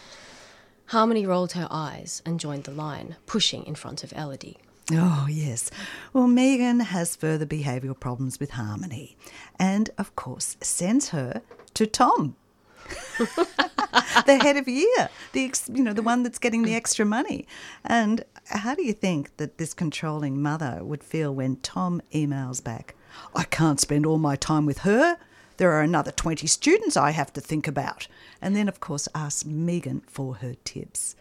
Harmony 0.88 1.26
rolled 1.26 1.52
her 1.52 1.68
eyes 1.70 2.22
and 2.26 2.40
joined 2.40 2.64
the 2.64 2.72
line, 2.72 3.18
pushing 3.26 3.66
in 3.66 3.76
front 3.76 4.06
of 4.06 4.14
Elodie. 4.14 4.58
Oh, 4.94 5.28
yes. 5.30 5.70
Well, 6.14 6.28
Megan 6.28 6.80
has 6.80 7.18
further 7.18 7.46
behavioural 7.46 8.00
problems 8.00 8.40
with 8.40 8.52
Harmony 8.52 9.18
and, 9.60 9.90
of 9.98 10.16
course, 10.16 10.56
sends 10.62 11.10
her 11.10 11.42
to 11.74 11.86
Tom. 11.88 12.38
the 13.18 14.40
head 14.42 14.56
of 14.56 14.68
year, 14.70 15.10
the 15.34 15.44
ex, 15.44 15.70
you 15.72 15.84
know 15.84 15.94
the 15.94 16.02
one 16.02 16.24
that's 16.24 16.40
getting 16.40 16.64
the 16.64 16.74
extra 16.74 17.06
money. 17.06 17.48
And 17.84 18.24
how 18.46 18.76
do 18.76 18.84
you 18.84 18.94
think 18.94 19.36
that 19.38 19.58
this 19.58 19.74
controlling 19.74 20.42
mother 20.42 20.80
would 20.84 21.04
feel 21.04 21.36
when 21.36 21.58
Tom 21.58 22.02
emails 22.14 22.64
back, 22.64 22.96
"I 23.36 23.44
can't 23.44 23.80
spend 23.80 24.06
all 24.06 24.18
my 24.18 24.36
time 24.38 24.66
with 24.66 24.80
her. 24.80 25.18
There 25.58 25.72
are 25.72 25.82
another 25.82 26.12
twenty 26.12 26.48
students 26.48 26.98
I 26.98 27.12
have 27.12 27.32
to 27.34 27.42
think 27.42 27.68
about," 27.68 28.08
and 28.42 28.56
then 28.56 28.68
of 28.68 28.80
course 28.80 29.08
ask 29.14 29.46
Megan 29.46 30.02
for 30.08 30.36
her 30.36 30.56
tips. 30.64 31.16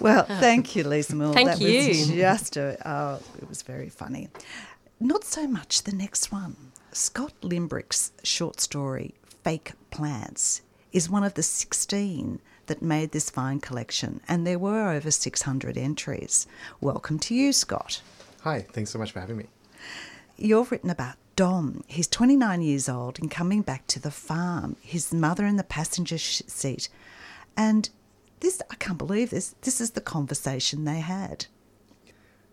Well, 0.00 0.24
thank 0.28 0.74
you, 0.74 0.84
Lisa 0.84 1.14
Moule. 1.16 1.32
Thank 1.32 1.50
that 1.50 1.60
you. 1.60 1.88
Was 1.88 2.08
just 2.08 2.56
a, 2.56 2.76
oh, 2.88 3.20
it 3.38 3.48
was 3.48 3.62
very 3.62 3.88
funny. 3.88 4.28
Not 5.00 5.24
so 5.24 5.46
much 5.46 5.82
the 5.82 5.94
next 5.94 6.30
one. 6.30 6.56
Scott 6.92 7.32
Limbrick's 7.40 8.12
short 8.22 8.60
story, 8.60 9.14
Fake 9.42 9.72
Plants, 9.90 10.62
is 10.92 11.08
one 11.08 11.24
of 11.24 11.34
the 11.34 11.42
16 11.42 12.38
that 12.66 12.82
made 12.82 13.12
this 13.12 13.30
fine 13.30 13.60
collection, 13.60 14.20
and 14.28 14.46
there 14.46 14.58
were 14.58 14.90
over 14.90 15.10
600 15.10 15.76
entries. 15.76 16.46
Welcome 16.80 17.18
to 17.20 17.34
you, 17.34 17.52
Scott. 17.52 18.02
Hi, 18.42 18.60
thanks 18.72 18.90
so 18.90 18.98
much 18.98 19.12
for 19.12 19.20
having 19.20 19.36
me. 19.36 19.46
You've 20.36 20.70
written 20.70 20.90
about 20.90 21.16
Dom. 21.36 21.82
He's 21.86 22.08
29 22.08 22.62
years 22.62 22.88
old 22.88 23.18
and 23.18 23.30
coming 23.30 23.62
back 23.62 23.86
to 23.88 24.00
the 24.00 24.10
farm, 24.10 24.76
his 24.82 25.12
mother 25.12 25.46
in 25.46 25.56
the 25.56 25.64
passenger 25.64 26.18
sh- 26.18 26.42
seat. 26.46 26.88
And 27.56 27.88
this, 28.40 28.60
I 28.70 28.74
can't 28.74 28.98
believe 28.98 29.30
this, 29.30 29.54
this 29.62 29.80
is 29.80 29.92
the 29.92 30.00
conversation 30.00 30.84
they 30.84 31.00
had. 31.00 31.46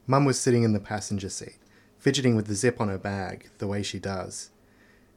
Mum 0.08 0.26
was 0.26 0.40
sitting 0.40 0.64
in 0.64 0.74
the 0.74 0.80
passenger 0.80 1.30
seat, 1.30 1.58
fidgeting 1.98 2.36
with 2.36 2.48
the 2.48 2.56
zip 2.56 2.80
on 2.80 2.88
her 2.88 2.98
bag, 2.98 3.50
the 3.58 3.68
way 3.68 3.84
she 3.84 4.00
does. 4.00 4.50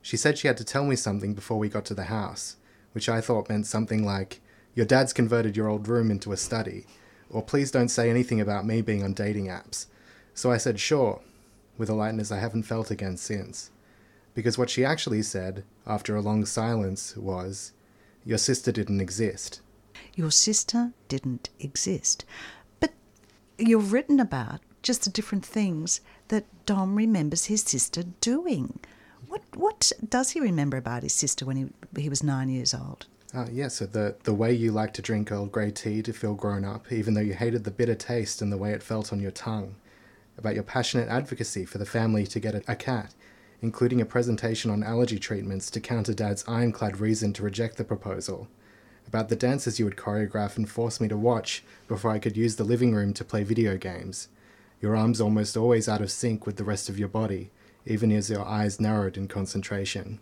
She 0.02 0.16
said 0.16 0.36
she 0.36 0.48
had 0.48 0.56
to 0.56 0.64
tell 0.64 0.84
me 0.84 0.96
something 0.96 1.32
before 1.32 1.58
we 1.58 1.68
got 1.68 1.84
to 1.86 1.94
the 1.94 2.04
house, 2.04 2.56
which 2.92 3.08
I 3.08 3.20
thought 3.20 3.48
meant 3.48 3.66
something 3.66 4.04
like, 4.04 4.40
Your 4.74 4.86
dad's 4.86 5.12
converted 5.12 5.56
your 5.56 5.68
old 5.68 5.86
room 5.86 6.10
into 6.10 6.32
a 6.32 6.36
study, 6.36 6.86
or 7.30 7.42
please 7.42 7.70
don't 7.70 7.88
say 7.88 8.10
anything 8.10 8.40
about 8.40 8.66
me 8.66 8.82
being 8.82 9.04
on 9.04 9.14
dating 9.14 9.46
apps. 9.46 9.86
So 10.34 10.50
I 10.50 10.56
said, 10.56 10.80
Sure, 10.80 11.22
with 11.78 11.88
a 11.88 11.94
lightness 11.94 12.30
I 12.30 12.38
haven't 12.38 12.64
felt 12.64 12.90
again 12.90 13.16
since. 13.16 13.70
Because 14.34 14.56
what 14.56 14.70
she 14.70 14.84
actually 14.84 15.22
said, 15.22 15.64
after 15.86 16.16
a 16.16 16.20
long 16.20 16.44
silence, 16.44 17.16
was, 17.16 17.72
Your 18.24 18.38
sister 18.38 18.72
didn't 18.72 19.00
exist. 19.00 19.60
Your 20.14 20.30
sister 20.30 20.92
didn't 21.08 21.50
exist. 21.60 22.24
But 22.80 22.92
you've 23.58 23.92
written 23.92 24.20
about 24.20 24.60
just 24.82 25.04
the 25.04 25.10
different 25.10 25.44
things 25.44 26.00
that 26.28 26.44
Dom 26.66 26.96
remembers 26.96 27.46
his 27.46 27.62
sister 27.62 28.04
doing. 28.20 28.80
What 29.28 29.42
what 29.54 29.92
does 30.06 30.30
he 30.30 30.40
remember 30.40 30.76
about 30.76 31.02
his 31.02 31.14
sister 31.14 31.44
when 31.44 31.56
he 31.56 32.00
he 32.00 32.08
was 32.08 32.22
nine 32.22 32.48
years 32.48 32.74
old? 32.74 33.06
Uh, 33.34 33.46
yeah, 33.50 33.68
so 33.68 33.86
the, 33.86 34.14
the 34.24 34.34
way 34.34 34.52
you 34.52 34.72
like 34.72 34.92
to 34.92 35.00
drink 35.00 35.32
Earl 35.32 35.46
Grey 35.46 35.70
tea 35.70 36.02
to 36.02 36.12
feel 36.12 36.34
grown 36.34 36.66
up, 36.66 36.92
even 36.92 37.14
though 37.14 37.22
you 37.22 37.32
hated 37.32 37.64
the 37.64 37.70
bitter 37.70 37.94
taste 37.94 38.42
and 38.42 38.52
the 38.52 38.58
way 38.58 38.72
it 38.72 38.82
felt 38.82 39.10
on 39.10 39.20
your 39.20 39.30
tongue. 39.30 39.74
About 40.38 40.54
your 40.54 40.64
passionate 40.64 41.08
advocacy 41.08 41.64
for 41.64 41.78
the 41.78 41.86
family 41.86 42.26
to 42.26 42.40
get 42.40 42.54
a, 42.54 42.62
a 42.66 42.74
cat, 42.74 43.14
including 43.60 44.00
a 44.00 44.06
presentation 44.06 44.70
on 44.70 44.82
allergy 44.82 45.18
treatments 45.18 45.70
to 45.70 45.80
counter 45.80 46.14
Dad's 46.14 46.44
ironclad 46.48 46.98
reason 46.98 47.32
to 47.34 47.42
reject 47.42 47.76
the 47.76 47.84
proposal. 47.84 48.48
About 49.06 49.28
the 49.28 49.36
dances 49.36 49.78
you 49.78 49.84
would 49.84 49.96
choreograph 49.96 50.56
and 50.56 50.68
force 50.68 51.00
me 51.00 51.08
to 51.08 51.16
watch 51.16 51.62
before 51.86 52.10
I 52.10 52.18
could 52.18 52.36
use 52.36 52.56
the 52.56 52.64
living 52.64 52.94
room 52.94 53.12
to 53.14 53.24
play 53.24 53.44
video 53.44 53.76
games. 53.76 54.28
Your 54.80 54.96
arms 54.96 55.20
almost 55.20 55.56
always 55.56 55.88
out 55.88 56.00
of 56.00 56.10
sync 56.10 56.46
with 56.46 56.56
the 56.56 56.64
rest 56.64 56.88
of 56.88 56.98
your 56.98 57.08
body, 57.08 57.50
even 57.86 58.10
as 58.10 58.30
your 58.30 58.44
eyes 58.44 58.80
narrowed 58.80 59.16
in 59.16 59.28
concentration. 59.28 60.18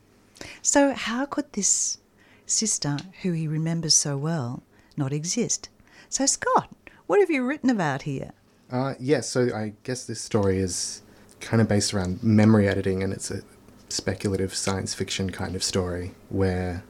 So 0.61 0.93
how 0.93 1.25
could 1.27 1.53
this 1.53 1.99
sister, 2.47 2.97
who 3.23 3.33
he 3.33 3.47
remembers 3.47 3.95
so 3.95 4.19
well, 4.19 4.63
not 4.97 5.13
exist? 5.13 5.69
So 6.09 6.27
Scott, 6.27 6.71
what 7.07 7.21
have 7.21 7.31
you 7.31 7.47
written 7.47 7.71
about 7.71 8.03
here? 8.03 8.33
Uh, 8.71 8.95
yes, 9.01 9.29
so 9.29 9.55
I 9.55 9.73
guess 9.83 10.05
this 10.05 10.21
story 10.21 10.59
is 10.59 11.03
kind 11.41 11.61
of 11.61 11.69
based 11.69 11.93
around 11.93 12.23
memory 12.23 12.69
editing, 12.69 13.03
and 13.03 13.13
it's 13.13 13.31
a 13.31 13.43
speculative 13.89 14.55
science 14.55 14.95
fiction 14.95 15.31
kind 15.31 15.57
of 15.57 15.63
story 15.63 16.15
where 16.29 16.85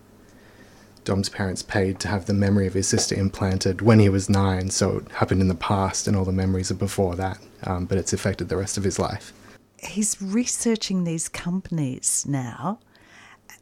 Dom's 1.04 1.30
parents 1.30 1.62
paid 1.62 1.98
to 2.00 2.08
have 2.08 2.26
the 2.26 2.34
memory 2.34 2.66
of 2.66 2.74
his 2.74 2.86
sister 2.86 3.14
implanted 3.14 3.80
when 3.80 3.98
he 3.98 4.10
was 4.10 4.28
nine, 4.28 4.68
so 4.68 4.98
it 4.98 5.10
happened 5.12 5.40
in 5.40 5.48
the 5.48 5.54
past, 5.54 6.06
and 6.06 6.16
all 6.16 6.26
the 6.26 6.32
memories 6.32 6.70
are 6.70 6.74
before 6.74 7.16
that, 7.16 7.38
um, 7.64 7.86
but 7.86 7.96
it's 7.96 8.12
affected 8.12 8.48
the 8.48 8.56
rest 8.56 8.76
of 8.76 8.84
his 8.84 8.98
life. 8.98 9.32
He's 9.78 10.20
researching 10.20 11.04
these 11.04 11.28
companies 11.28 12.26
now 12.28 12.80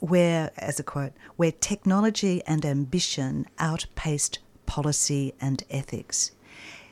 where, 0.00 0.50
as 0.58 0.80
a 0.80 0.82
quote, 0.82 1.12
where 1.36 1.52
technology 1.52 2.42
and 2.46 2.64
ambition 2.66 3.46
outpaced 3.58 4.40
policy 4.66 5.34
and 5.40 5.62
ethics. 5.70 6.32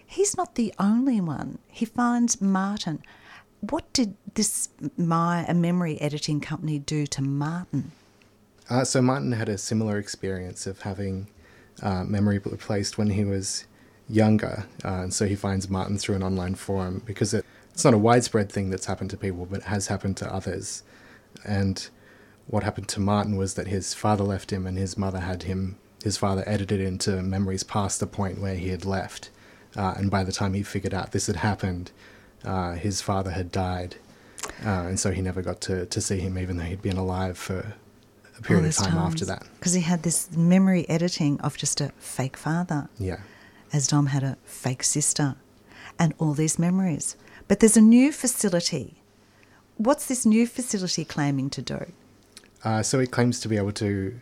He's 0.06 0.36
not 0.36 0.54
the 0.54 0.72
only 0.78 1.20
one. 1.20 1.58
He 1.68 1.84
finds 1.84 2.40
Martin. 2.40 3.02
What 3.60 3.92
did 3.92 4.14
this 4.34 4.68
my 4.96 5.50
memory 5.52 6.00
editing 6.00 6.40
company 6.40 6.78
do 6.78 7.06
to 7.08 7.22
Martin? 7.22 7.92
Uh, 8.68 8.84
so 8.84 9.00
Martin 9.00 9.32
had 9.32 9.48
a 9.48 9.58
similar 9.58 9.98
experience 9.98 10.66
of 10.66 10.82
having 10.82 11.28
uh, 11.82 12.04
memory 12.04 12.38
replaced 12.38 12.98
when 12.98 13.10
he 13.10 13.24
was 13.24 13.66
younger, 14.08 14.66
uh, 14.84 15.02
and 15.02 15.14
so 15.14 15.26
he 15.26 15.34
finds 15.34 15.68
Martin 15.68 15.98
through 15.98 16.16
an 16.16 16.22
online 16.22 16.54
forum 16.54 17.02
because 17.04 17.34
it, 17.34 17.44
it's 17.72 17.84
not 17.84 17.94
a 17.94 17.98
widespread 17.98 18.50
thing 18.50 18.70
that's 18.70 18.86
happened 18.86 19.10
to 19.10 19.16
people, 19.16 19.46
but 19.46 19.60
it 19.60 19.66
has 19.66 19.88
happened 19.88 20.16
to 20.18 20.32
others. 20.32 20.82
And 21.44 21.88
what 22.46 22.62
happened 22.62 22.88
to 22.88 23.00
Martin 23.00 23.36
was 23.36 23.54
that 23.54 23.66
his 23.66 23.94
father 23.94 24.24
left 24.24 24.52
him, 24.52 24.66
and 24.66 24.78
his 24.78 24.96
mother 24.96 25.20
had 25.20 25.44
him. 25.44 25.78
His 26.02 26.16
father 26.16 26.44
edited 26.46 26.80
into 26.80 27.22
memories 27.22 27.64
past 27.64 28.00
the 28.00 28.06
point 28.06 28.40
where 28.40 28.54
he 28.54 28.68
had 28.68 28.84
left, 28.84 29.30
uh, 29.76 29.94
and 29.96 30.10
by 30.10 30.24
the 30.24 30.32
time 30.32 30.54
he 30.54 30.62
figured 30.62 30.94
out 30.94 31.12
this 31.12 31.26
had 31.26 31.36
happened, 31.36 31.90
uh, 32.44 32.72
his 32.72 33.00
father 33.00 33.30
had 33.30 33.50
died, 33.52 33.96
uh, 34.64 34.86
and 34.88 34.98
so 35.00 35.10
he 35.10 35.20
never 35.22 35.42
got 35.42 35.60
to, 35.62 35.86
to 35.86 36.00
see 36.00 36.18
him, 36.18 36.38
even 36.38 36.56
though 36.56 36.64
he'd 36.64 36.82
been 36.82 36.96
alive 36.96 37.36
for 37.36 37.74
a 38.38 38.42
period 38.42 38.66
of 38.66 38.74
time 38.76 38.98
after 38.98 39.24
that. 39.24 39.44
Because 39.58 39.72
he 39.72 39.80
had 39.82 40.02
this 40.02 40.30
memory 40.36 40.88
editing 40.88 41.40
of 41.40 41.56
just 41.56 41.80
a 41.80 41.88
fake 41.98 42.36
father, 42.36 42.88
Yeah. 42.98 43.20
as 43.72 43.86
Dom 43.88 44.06
had 44.06 44.22
a 44.22 44.36
fake 44.44 44.82
sister, 44.82 45.36
and 45.98 46.14
all 46.18 46.34
these 46.34 46.58
memories. 46.58 47.16
But 47.48 47.60
there's 47.60 47.76
a 47.76 47.80
new 47.80 48.12
facility. 48.12 49.00
What's 49.76 50.06
this 50.06 50.24
new 50.26 50.46
facility 50.46 51.04
claiming 51.04 51.50
to 51.50 51.62
do? 51.62 51.92
Uh, 52.64 52.82
so 52.82 52.98
it 53.00 53.10
claims 53.10 53.40
to 53.40 53.48
be 53.48 53.56
able 53.56 53.72
to 53.72 54.20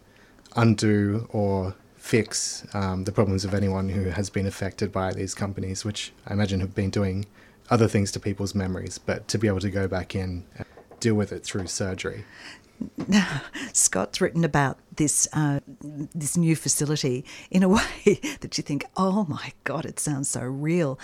undo 0.56 1.26
or 1.32 1.74
fix 2.04 2.66
um, 2.74 3.04
the 3.04 3.10
problems 3.10 3.46
of 3.46 3.54
anyone 3.54 3.88
who 3.88 4.10
has 4.10 4.28
been 4.28 4.44
affected 4.44 4.92
by 4.92 5.10
these 5.10 5.34
companies, 5.34 5.86
which 5.86 6.12
I 6.26 6.34
imagine 6.34 6.60
have 6.60 6.74
been 6.74 6.90
doing 6.90 7.24
other 7.70 7.88
things 7.88 8.12
to 8.12 8.20
people's 8.20 8.54
memories, 8.54 8.98
but 8.98 9.26
to 9.28 9.38
be 9.38 9.48
able 9.48 9.60
to 9.60 9.70
go 9.70 9.88
back 9.88 10.14
in 10.14 10.44
and 10.58 10.66
deal 11.00 11.14
with 11.14 11.32
it 11.32 11.44
through 11.44 11.66
surgery. 11.66 12.26
Now, 13.08 13.40
Scott's 13.72 14.20
written 14.20 14.44
about 14.44 14.76
this 14.94 15.26
uh, 15.32 15.60
this 15.80 16.36
new 16.36 16.54
facility 16.56 17.24
in 17.50 17.62
a 17.62 17.68
way 17.78 18.20
that 18.40 18.58
you 18.58 18.62
think, 18.62 18.84
oh 18.98 19.24
my 19.24 19.54
god, 19.64 19.86
it 19.86 19.98
sounds 19.98 20.28
so 20.28 20.42
real. 20.42 20.98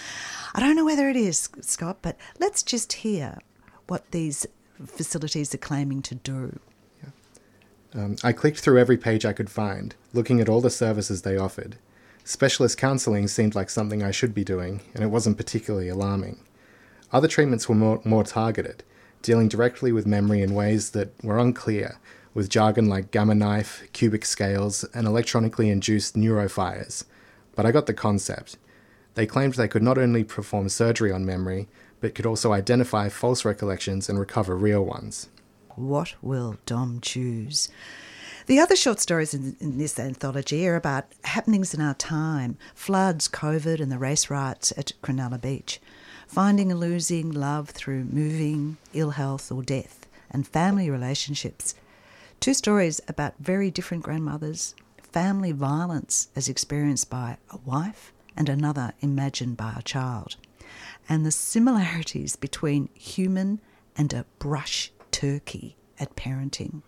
I 0.55 0.61
don't 0.61 0.77
know 0.77 0.85
whether 0.85 1.09
it 1.09 1.17
is, 1.17 1.49
Scott, 1.63 2.01
but 2.03 2.19
let's 2.39 2.63
just 2.63 2.93
hear 2.93 3.39
what 3.87 4.11
these 4.11 4.47
facilities 4.85 5.55
are 5.55 5.59
claiming 5.59 6.03
to 6.03 6.15
do. 6.15 6.61
Um, 7.95 8.17
I 8.23 8.33
clicked 8.33 8.61
through 8.61 8.79
every 8.79 8.97
page 8.97 9.25
I 9.25 9.33
could 9.33 9.51
find, 9.51 9.95
looking 10.13 10.41
at 10.41 10.49
all 10.49 10.61
the 10.61 10.71
services 10.71 11.23
they 11.23 11.37
offered. 11.37 11.77
Specialist 12.25 12.79
counselling 12.79 13.27
seemed 13.27 13.55
like 13.55 13.71
something 13.71 14.03
I 14.03 14.13
should 14.13 14.35
be 14.35 14.45
doing, 14.45 14.83
and 14.95 15.03
it 15.03 15.09
wasn't 15.09 15.37
particularly 15.37 15.89
alarming. 15.89 16.39
Other 17.13 17.27
treatments 17.27 17.69
were 17.69 17.75
more, 17.75 18.01
more 18.05 18.23
targeted, 18.23 18.85
dealing 19.23 19.49
directly 19.49 19.91
with 19.91 20.07
memory 20.07 20.41
in 20.41 20.55
ways 20.55 20.91
that 20.91 21.13
were 21.25 21.39
unclear, 21.39 21.99
with 22.33 22.49
jargon 22.49 22.89
like 22.89 23.11
gamma 23.11 23.35
knife, 23.35 23.83
cubic 23.93 24.25
scales, 24.25 24.85
and 24.95 25.07
electronically 25.07 25.71
induced 25.71 26.15
neurofires. 26.15 27.05
But 27.57 27.67
I 27.67 27.73
got 27.73 27.87
the 27.87 27.95
concept. 27.95 28.57
They 29.15 29.27
claimed 29.27 29.55
they 29.55 29.67
could 29.67 29.83
not 29.83 29.99
only 29.99 30.23
perform 30.23 30.69
surgery 30.69 31.11
on 31.11 31.27
memory, 31.27 31.67
but 32.01 32.15
could 32.15 32.27
also 32.27 32.53
identify 32.53 33.09
false 33.09 33.45
recollections 33.45 34.09
and 34.09 34.19
recover 34.19 34.57
real 34.57 34.85
ones. 34.85 35.29
What 35.81 36.15
will 36.21 36.57
Dom 36.67 37.01
choose? 37.01 37.71
The 38.47 38.59
other 38.59 38.77
short 38.77 39.01
stories 39.01 39.33
in, 39.33 39.57
in, 39.61 39.79
this 39.79 39.99
anthology 39.99 40.69
are 40.69 40.77
about 40.77 41.07
happenings 41.25 41.73
in 41.73 41.81
our 41.81 41.95
time 41.95 42.59
floods, 42.75 43.29
COVID, 43.29 43.81
and 43.81 43.91
the 43.91 43.99
race 43.99 44.29
riots 44.29 44.75
at 44.77 44.93
Cronulla 45.03 45.41
Beach, 45.41 45.81
finding 46.27 46.71
and 46.71 46.79
losing 46.79 47.31
love 47.33 47.71
through 47.71 48.05
moving, 48.05 48.77
ill 48.93 49.13
health, 49.13 49.51
or 49.51 49.63
death, 49.63 50.07
and 50.31 50.47
family 50.47 50.91
relationships. 50.91 51.75
Two 52.41 52.53
stories 52.53 53.01
about 53.09 53.35
very 53.39 53.71
different 53.71 54.03
grandmothers, 54.03 54.75
family 55.03 55.53
violence 55.53 56.29
as 56.37 56.47
experienced 56.47 57.09
by 57.09 57.39
a 57.49 57.57
wife 57.57 58.13
and 58.37 58.51
another 58.51 58.93
imagined 59.01 59.57
by 59.57 59.73
a 59.79 59.83
child, 59.83 60.37
and 61.09 61.25
the 61.25 61.33
similarities 61.33 62.37
between 62.37 62.91
human 62.95 63.61
and 63.97 64.13
a 64.13 64.27
brush 64.39 64.93
turkey 65.21 65.77
at 65.99 66.17
parenting. 66.17 66.83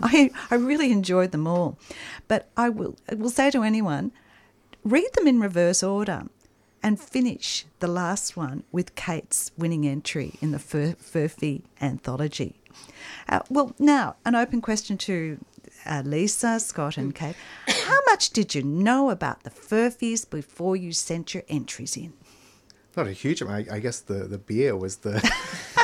I, 0.00 0.30
I 0.50 0.54
really 0.54 0.90
enjoyed 0.90 1.32
them 1.32 1.46
all. 1.46 1.78
But 2.26 2.48
I 2.56 2.70
will, 2.70 2.96
I 3.10 3.14
will 3.14 3.30
say 3.30 3.50
to 3.50 3.62
anyone 3.62 4.12
read 4.82 5.12
them 5.14 5.26
in 5.26 5.40
reverse 5.40 5.82
order 5.82 6.24
and 6.82 7.00
finish 7.00 7.66
the 7.80 7.88
last 7.88 8.36
one 8.36 8.62
with 8.72 8.94
Kate's 8.94 9.50
winning 9.58 9.86
entry 9.86 10.34
in 10.40 10.52
the 10.52 10.58
Fur- 10.58 10.94
Furphy 10.94 11.62
anthology. 11.80 12.60
Uh, 13.28 13.40
well, 13.50 13.74
now, 13.78 14.16
an 14.24 14.34
open 14.34 14.60
question 14.60 14.96
to 14.98 15.38
uh, 15.84 16.02
Lisa, 16.04 16.60
Scott, 16.60 16.96
and 16.96 17.14
Kate. 17.14 17.36
How 17.66 17.98
much 18.06 18.30
did 18.30 18.54
you 18.54 18.62
know 18.62 19.10
about 19.10 19.42
the 19.42 19.50
Furphys 19.50 20.28
before 20.28 20.76
you 20.76 20.92
sent 20.92 21.34
your 21.34 21.42
entries 21.48 21.96
in? 21.96 22.12
Not 22.96 23.06
a 23.06 23.12
huge 23.12 23.42
amount. 23.42 23.70
I, 23.70 23.76
I 23.76 23.78
guess 23.80 24.00
the, 24.00 24.24
the 24.24 24.38
beer 24.38 24.76
was 24.76 24.98
the 24.98 25.20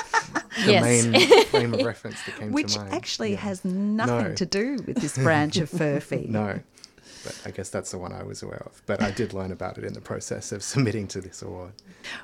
the 0.65 0.73
Yes. 0.73 1.07
main 1.07 1.45
frame 1.47 1.75
of 1.75 1.83
reference 1.83 2.23
that 2.25 2.37
came 2.37 2.53
Which 2.53 2.75
to 2.75 2.81
mind. 2.81 2.95
actually 2.95 3.31
Yeah. 3.33 3.39
has 3.39 3.65
nothing 3.65 4.29
No. 4.31 4.35
to 4.35 4.47
do 4.47 4.77
with 4.87 4.97
this 4.99 5.17
branch 5.17 5.57
of 5.57 5.71
Furphy. 5.71 6.29
No, 6.43 6.61
but 7.25 7.41
I 7.47 7.51
guess 7.53 7.69
that's 7.71 7.91
the 7.93 7.99
one 7.99 8.13
I 8.13 8.23
was 8.25 8.43
aware 8.43 8.63
of. 8.67 8.83
But 8.87 9.01
I 9.01 9.11
did 9.13 9.33
learn 9.33 9.53
about 9.53 9.79
it 9.79 9.85
in 9.85 9.93
the 9.93 10.01
process 10.01 10.51
of 10.53 10.63
submitting 10.73 11.07
to 11.09 11.21
this 11.21 11.41
award. 11.43 11.73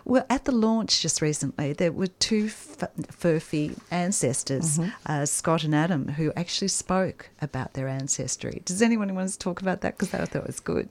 Well, 0.04 0.26
at 0.28 0.44
the 0.44 0.52
launch 0.52 1.00
just 1.02 1.22
recently, 1.22 1.72
there 1.72 1.92
were 1.92 2.08
two 2.08 2.46
f- 2.46 2.88
Furphy 3.12 3.78
ancestors, 3.90 4.80
uh, 5.06 5.24
Scott 5.24 5.62
and 5.64 5.74
Adam, 5.74 6.08
who 6.08 6.32
actually 6.36 6.68
spoke 6.68 7.30
about 7.40 7.74
their 7.74 7.86
ancestry. 7.88 8.62
Does 8.64 8.82
anyone 8.82 9.14
want 9.14 9.30
to 9.30 9.38
talk 9.38 9.60
about 9.62 9.82
that? 9.82 9.96
Because 9.96 10.12
I 10.14 10.24
thought 10.24 10.42
it 10.42 10.46
was 10.48 10.60
good. 10.60 10.88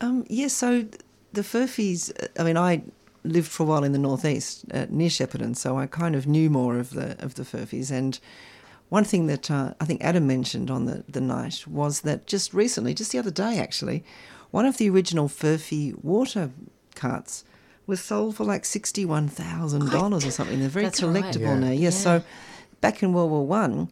Um, 0.00 0.24
yeah, 0.28 0.48
so 0.48 0.86
the 1.32 1.42
Furphys, 1.42 2.10
I 2.38 2.42
mean, 2.42 2.56
I 2.56 2.82
lived 3.24 3.48
for 3.48 3.62
a 3.64 3.66
while 3.66 3.84
in 3.84 3.92
the 3.92 3.98
northeast 3.98 4.64
uh, 4.72 4.86
near 4.88 5.08
Shepparton, 5.10 5.56
so 5.56 5.76
I 5.78 5.86
kind 5.86 6.14
of 6.14 6.26
knew 6.26 6.48
more 6.50 6.78
of 6.78 6.90
the 6.90 7.16
of 7.24 7.34
the 7.34 7.42
Furphys. 7.44 7.90
And 7.90 8.18
one 8.88 9.04
thing 9.04 9.26
that 9.26 9.50
uh, 9.50 9.74
I 9.80 9.84
think 9.84 10.02
Adam 10.02 10.26
mentioned 10.26 10.70
on 10.70 10.86
the, 10.86 11.04
the 11.08 11.20
night 11.20 11.66
was 11.66 12.00
that 12.02 12.26
just 12.26 12.54
recently, 12.54 12.94
just 12.94 13.12
the 13.12 13.18
other 13.18 13.30
day 13.30 13.58
actually, 13.58 14.02
one 14.50 14.64
of 14.66 14.76
the 14.78 14.88
original 14.88 15.28
Furphy 15.28 15.94
water 16.02 16.50
carts 16.94 17.44
was 17.86 18.00
sold 18.00 18.36
for 18.36 18.44
like 18.44 18.64
$61,000 18.64 20.12
or 20.26 20.30
something. 20.30 20.60
They're 20.60 20.68
very 20.68 20.84
That's 20.84 21.02
right. 21.02 21.22
collectible 21.24 21.40
Yeah. 21.40 21.58
now. 21.58 21.70
Yes, 21.70 22.02
so 22.02 22.22
back 22.80 23.02
in 23.02 23.12
World 23.12 23.30
War 23.30 23.46
One, 23.46 23.88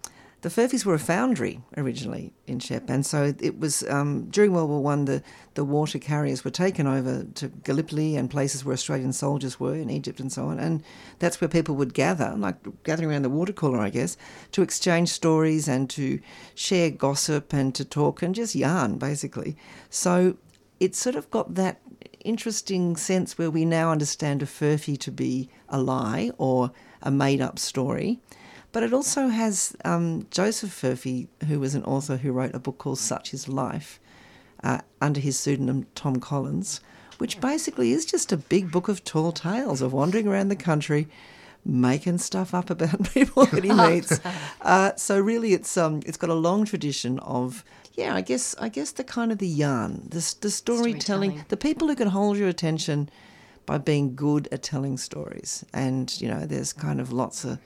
the 0.47 0.63
Furphys 0.63 0.85
were 0.85 0.95
a 0.95 0.99
foundry 1.01 1.61
originally 1.77 2.33
in 2.47 2.61
Shep, 2.61 2.89
and 2.89 3.05
so 3.05 3.35
it 3.41 3.59
was 3.59 3.83
um, 3.89 4.29
during 4.31 4.53
World 4.53 4.71
War 4.71 4.81
One. 4.81 5.05
The 5.05 5.21
the 5.55 5.65
water 5.65 5.99
carriers 5.99 6.45
were 6.45 6.53
taken 6.53 6.87
over 6.87 7.25
to 7.35 7.49
Gallipoli 7.49 8.15
and 8.15 8.31
places 8.31 8.65
where 8.65 8.73
Australian 8.73 9.13
soldiers 9.13 9.59
were 9.59 9.75
in 9.75 9.91
Egypt 9.91 10.21
and 10.21 10.33
so 10.33 10.45
on, 10.45 10.61
and 10.61 10.85
that's 11.19 11.41
where 11.41 11.49
people 11.49 11.75
would 11.75 11.95
gather, 11.95 12.33
like 12.37 12.59
gathering 12.85 13.11
around 13.11 13.23
the 13.23 13.29
water 13.29 13.53
cooler, 13.53 13.81
I 13.81 13.91
guess, 13.91 14.17
to 14.53 14.63
exchange 14.63 15.09
stories 15.09 15.67
and 15.67 15.91
to 15.91 16.21
share 16.55 16.91
gossip 16.91 17.53
and 17.53 17.75
to 17.75 17.85
talk 17.85 18.23
and 18.23 18.33
just 18.33 18.55
yarn, 18.55 18.99
basically. 18.99 19.57
So 19.91 20.37
it's 20.79 20.97
sort 21.01 21.17
of 21.17 21.29
got 21.33 21.57
that 21.57 21.81
interesting 22.21 22.95
sense 22.95 23.37
where 23.37 23.51
we 23.51 23.65
now 23.65 23.91
understand 23.91 24.45
a 24.45 24.47
furphy 24.47 24.97
to 25.01 25.11
be 25.11 25.51
a 25.69 25.81
lie 25.81 26.31
or 26.39 26.71
a 27.03 27.11
made 27.11 27.41
up 27.41 27.59
story. 27.59 28.21
But 28.73 28.83
it 28.83 28.93
also 28.93 29.29
has 29.29 29.75
um, 29.85 30.27
Joseph 30.31 30.71
Furphy, 30.71 31.29
who 31.47 31.59
was 31.61 31.75
an 31.75 31.85
author 31.85 32.19
who 32.19 32.33
wrote 32.33 32.55
a 32.55 32.59
book 32.59 32.79
called 32.79 32.99
Such 32.99 33.33
Is 33.33 33.49
Life 33.49 33.99
uh, 34.63 34.81
under 35.01 35.21
his 35.21 35.39
pseudonym 35.39 35.87
Tom 35.95 36.17
Collins, 36.21 36.81
which 37.19 37.41
basically 37.41 37.93
is 37.93 38.05
just 38.05 38.33
a 38.33 38.37
big 38.37 38.71
book 38.71 38.89
of 38.89 39.03
tall 39.05 39.33
tales 39.33 39.81
of 39.81 39.93
wandering 39.93 40.27
around 40.29 40.49
the 40.49 40.57
country, 40.57 41.09
making 41.65 42.19
stuff 42.19 42.53
up 42.53 42.69
about 42.69 43.11
people 43.15 43.47
that 43.47 43.65
he 43.65 43.73
meets. 43.73 44.21
Uh, 44.61 44.93
so 44.97 45.19
really, 45.21 45.53
it's 45.53 45.77
um, 45.77 46.03
it's 46.07 46.17
got 46.17 46.29
a 46.29 46.35
long 46.35 46.65
tradition 46.65 47.21
of 47.21 47.65
yeah, 47.95 48.17
I 48.17 48.21
guess 48.21 48.57
I 48.59 48.69
guess 48.69 48.91
the 48.91 49.05
kind 49.05 49.31
of 49.31 49.39
the 49.39 49.47
yarn, 49.47 50.03
the 50.09 50.35
the 50.41 50.51
storytelling, 50.51 51.01
Storytelling. 51.01 51.45
the 51.49 51.57
people 51.57 51.87
who 51.87 51.95
can 51.95 52.09
hold 52.09 52.37
your 52.37 52.49
attention 52.49 53.09
by 53.65 53.79
being 53.79 54.15
good 54.17 54.49
at 54.51 54.63
telling 54.63 54.97
stories. 54.97 55.65
And, 55.73 56.21
you 56.21 56.29
know, 56.29 56.47
there's 56.47 56.73
kind 56.73 57.01
of 57.01 57.13
lots 57.13 57.45
of 57.45 57.59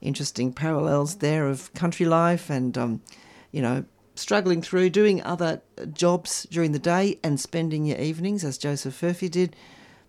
interesting 0.00 0.52
parallels 0.52 1.16
there 1.16 1.48
of 1.48 1.72
country 1.74 2.06
life 2.06 2.50
and, 2.50 2.76
um, 2.78 3.02
you 3.50 3.62
know, 3.62 3.84
struggling 4.14 4.60
through 4.62 4.90
doing 4.90 5.22
other 5.22 5.62
jobs 5.92 6.46
during 6.50 6.72
the 6.72 6.78
day 6.78 7.18
and 7.22 7.38
spending 7.38 7.84
your 7.84 7.98
evenings, 7.98 8.44
as 8.44 8.58
Joseph 8.58 9.00
Furphy 9.00 9.30
did, 9.30 9.54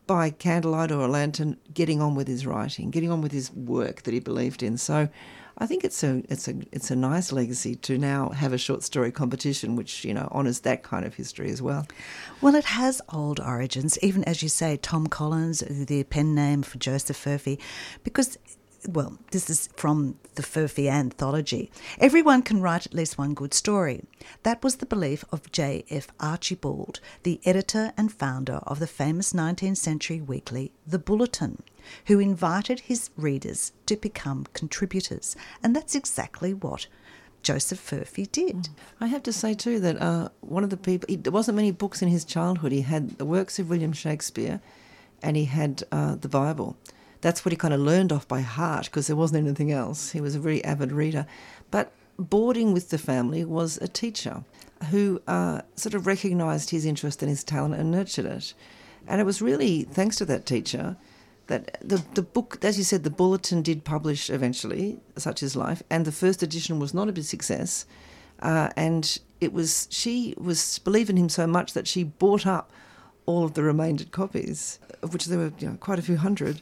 by 0.08 0.32
candlelight 0.32 0.92
or 0.92 1.02
a 1.02 1.08
lantern, 1.08 1.58
getting 1.72 2.02
on 2.02 2.16
with 2.16 2.28
his 2.28 2.46
writing, 2.46 2.90
getting 2.90 3.12
on 3.12 3.22
with 3.22 3.32
his 3.32 3.54
work 3.54 4.02
that 4.04 4.14
he 4.14 4.20
believed 4.20 4.64
in. 4.64 4.78
So 4.78 5.08
I 5.60 5.68
think 5.68 5.84
it's 5.84 6.04
a 6.04 6.24
it's 6.30 6.48
a 6.48 6.56
it's 6.72 6.90
a 6.90 6.96
nice 6.96 7.32
legacy 7.32 7.76
to 7.76 7.98
now 7.98 8.30
have 8.30 8.54
a 8.54 8.58
short 8.58 8.82
story 8.82 9.12
competition 9.12 9.76
which, 9.76 10.04
you 10.06 10.14
know, 10.14 10.28
honours 10.32 10.62
that 10.62 10.84
kind 10.84 11.06
of 11.06 11.14
history 11.14 11.52
as 11.52 11.62
well. 11.62 11.86
Well, 12.42 12.56
it 12.56 12.66
has 12.66 13.02
old 13.10 13.40
origins, 13.40 14.00
even 14.02 14.24
as 14.24 14.42
you 14.42 14.50
say, 14.50 14.78
Tom 14.78 15.06
Collins, 15.08 15.60
the 15.70 16.04
pen 16.06 16.34
name 16.34 16.64
for 16.64 16.80
Joseph 16.80 17.24
Furphy, 17.24 17.60
because, 18.04 18.38
well, 18.88 19.18
this 19.32 19.50
is 19.50 19.70
from 19.76 20.18
the 20.36 20.42
Furphy 20.42 20.90
anthology. 20.90 21.72
Everyone 22.00 22.42
can 22.42 22.62
write 22.62 22.86
at 22.86 22.94
least 22.94 23.18
one 23.18 23.34
good 23.34 23.54
story. 23.54 24.06
That 24.44 24.64
was 24.64 24.78
the 24.78 24.86
belief 24.86 25.26
of 25.32 25.52
J.F. 25.52 26.08
Archibald, 26.20 27.00
the 27.24 27.42
editor 27.46 27.92
and 27.98 28.12
founder 28.12 28.62
of 28.64 28.80
the 28.80 28.88
famous 28.88 29.34
19th 29.34 29.78
century 29.78 30.22
weekly 30.22 30.72
The 30.88 31.00
Bulletin, 31.00 31.64
who 32.06 32.20
invited 32.20 32.82
his 32.82 33.10
readers 33.18 33.74
to 33.86 33.96
become 33.96 34.48
contributors. 34.54 35.36
And 35.62 35.76
that's 35.76 35.96
exactly 35.96 36.54
what 36.54 36.88
Joseph 37.42 37.80
Furphy 37.80 38.32
did. 38.32 38.70
I 39.00 39.08
have 39.08 39.24
to 39.24 39.34
say 39.34 39.54
too 39.54 39.80
that 39.80 40.02
uh, 40.02 40.30
one 40.42 40.64
of 40.64 40.70
the 40.70 40.78
people 40.78 41.08
he, 41.10 41.16
there 41.16 41.32
wasn't 41.32 41.56
many 41.56 41.72
books 41.72 42.02
in 42.02 42.10
his 42.10 42.26
childhood. 42.26 42.72
He 42.72 42.82
had 42.82 43.18
the 43.18 43.26
works 43.26 43.60
of 43.60 43.70
William 43.70 43.94
Shakespeare, 43.94 44.62
and 45.22 45.38
he 45.38 45.46
had 45.46 45.84
uh, 45.92 46.16
the 46.16 46.30
Bible. 46.30 46.78
That's 47.22 47.44
what 47.44 47.52
he 47.52 47.58
kind 47.58 47.74
of 47.74 47.80
learned 47.82 48.12
off 48.12 48.28
by 48.28 48.42
heart 48.42 48.86
because 48.86 49.08
there 49.08 49.16
wasn't 49.16 49.46
anything 49.46 49.72
else. 49.72 50.12
He 50.12 50.22
was 50.22 50.36
a 50.36 50.40
very 50.40 50.64
avid 50.64 50.92
reader, 50.92 51.26
but 51.70 51.92
boarding 52.18 52.74
with 52.74 52.90
the 52.90 52.98
family 52.98 53.44
was 53.44 53.78
a 53.78 53.88
teacher 53.88 54.44
who 54.92 55.22
uh, 55.28 55.62
sort 55.76 55.94
of 55.94 56.08
recognised 56.08 56.70
his 56.70 56.86
interest 56.86 57.22
and 57.22 57.30
his 57.30 57.44
talent 57.44 57.76
and 57.76 57.92
nurtured 57.92 58.26
it. 58.26 58.54
And 59.08 59.20
it 59.20 59.26
was 59.26 59.42
really 59.42 59.84
thanks 59.84 60.16
to 60.18 60.26
that 60.26 60.46
teacher 60.46 60.96
that 61.48 61.78
the 61.82 62.04
the 62.14 62.22
book, 62.22 62.64
as 62.64 62.78
you 62.78 62.84
said, 62.84 63.04
the 63.04 63.10
bulletin 63.10 63.62
did 63.62 63.84
publish 63.84 64.30
eventually, 64.30 65.00
Such 65.18 65.44
Is 65.44 65.56
Life, 65.56 65.84
and 65.90 66.06
the 66.06 66.12
first 66.12 66.44
edition 66.44 66.80
was 66.80 66.94
not 66.94 67.10
a 67.10 67.12
big 67.12 67.24
success. 67.24 67.86
Uh, 68.42 68.70
and 68.78 69.20
it 69.42 69.52
was 69.52 69.88
she 69.90 70.34
was 70.38 70.80
believing 70.80 71.18
him 71.18 71.28
so 71.28 71.46
much 71.46 71.74
that 71.74 71.88
she 71.88 72.04
bought 72.04 72.46
up 72.46 72.72
all 73.26 73.44
of 73.44 73.54
the 73.54 73.64
remainder 73.64 74.06
copies, 74.06 74.80
of 75.02 75.12
which 75.12 75.26
there 75.26 75.40
were 75.40 75.52
you 75.60 75.70
know, 75.70 75.76
quite 75.76 76.00
a 76.00 76.04
few 76.04 76.18
hundred. 76.18 76.62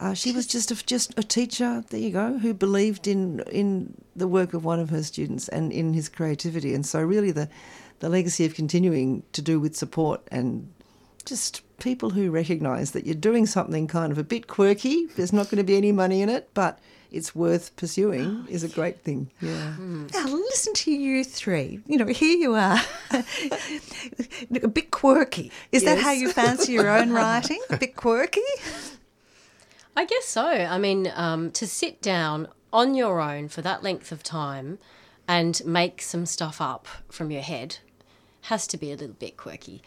Uh, 0.00 0.14
she 0.14 0.32
was 0.32 0.46
just 0.46 0.70
a, 0.70 0.86
just 0.86 1.16
a 1.18 1.22
teacher. 1.22 1.84
There 1.90 2.00
you 2.00 2.10
go, 2.10 2.38
who 2.38 2.54
believed 2.54 3.06
in 3.06 3.40
in 3.52 3.94
the 4.16 4.26
work 4.26 4.54
of 4.54 4.64
one 4.64 4.80
of 4.80 4.90
her 4.90 5.02
students 5.02 5.46
and 5.48 5.70
in 5.70 5.92
his 5.92 6.08
creativity. 6.08 6.74
And 6.74 6.86
so, 6.86 7.00
really, 7.02 7.30
the 7.30 7.48
the 7.98 8.08
legacy 8.08 8.46
of 8.46 8.54
continuing 8.54 9.22
to 9.32 9.42
do 9.42 9.60
with 9.60 9.76
support 9.76 10.22
and 10.32 10.72
just 11.26 11.60
people 11.78 12.10
who 12.10 12.30
recognise 12.30 12.92
that 12.92 13.04
you're 13.04 13.14
doing 13.14 13.46
something 13.46 13.86
kind 13.86 14.10
of 14.10 14.18
a 14.18 14.24
bit 14.24 14.46
quirky. 14.46 15.06
There's 15.16 15.34
not 15.34 15.50
going 15.50 15.58
to 15.58 15.64
be 15.64 15.76
any 15.76 15.92
money 15.92 16.22
in 16.22 16.30
it, 16.30 16.48
but 16.54 16.78
it's 17.10 17.34
worth 17.34 17.74
pursuing 17.76 18.46
is 18.48 18.64
a 18.64 18.68
great 18.68 19.00
thing. 19.00 19.30
Yeah. 19.40 19.74
Now 19.78 20.26
listen 20.26 20.72
to 20.74 20.92
you 20.92 21.24
three. 21.24 21.80
You 21.86 21.98
know, 21.98 22.06
here 22.06 22.38
you 22.38 22.54
are, 22.54 22.80
a 23.10 24.68
bit 24.68 24.90
quirky. 24.90 25.52
Is 25.72 25.84
that 25.84 25.98
how 25.98 26.12
you 26.12 26.30
fancy 26.30 26.72
your 26.72 26.88
own 26.88 27.12
writing? 27.20 27.60
A 27.68 27.76
bit 27.76 27.96
quirky. 27.96 28.40
I 29.96 30.04
guess 30.04 30.24
so. 30.26 30.46
I 30.46 30.78
mean, 30.78 31.10
um, 31.14 31.50
to 31.52 31.66
sit 31.66 32.00
down 32.00 32.48
on 32.72 32.94
your 32.94 33.20
own 33.20 33.48
for 33.48 33.62
that 33.62 33.82
length 33.82 34.12
of 34.12 34.22
time 34.22 34.78
and 35.26 35.60
make 35.64 36.02
some 36.02 36.26
stuff 36.26 36.60
up 36.60 36.88
from 37.08 37.30
your 37.30 37.42
head 37.42 37.78
has 38.42 38.66
to 38.68 38.76
be 38.76 38.90
a 38.92 38.96
little 38.96 39.14
bit 39.14 39.36
quirky. 39.36 39.82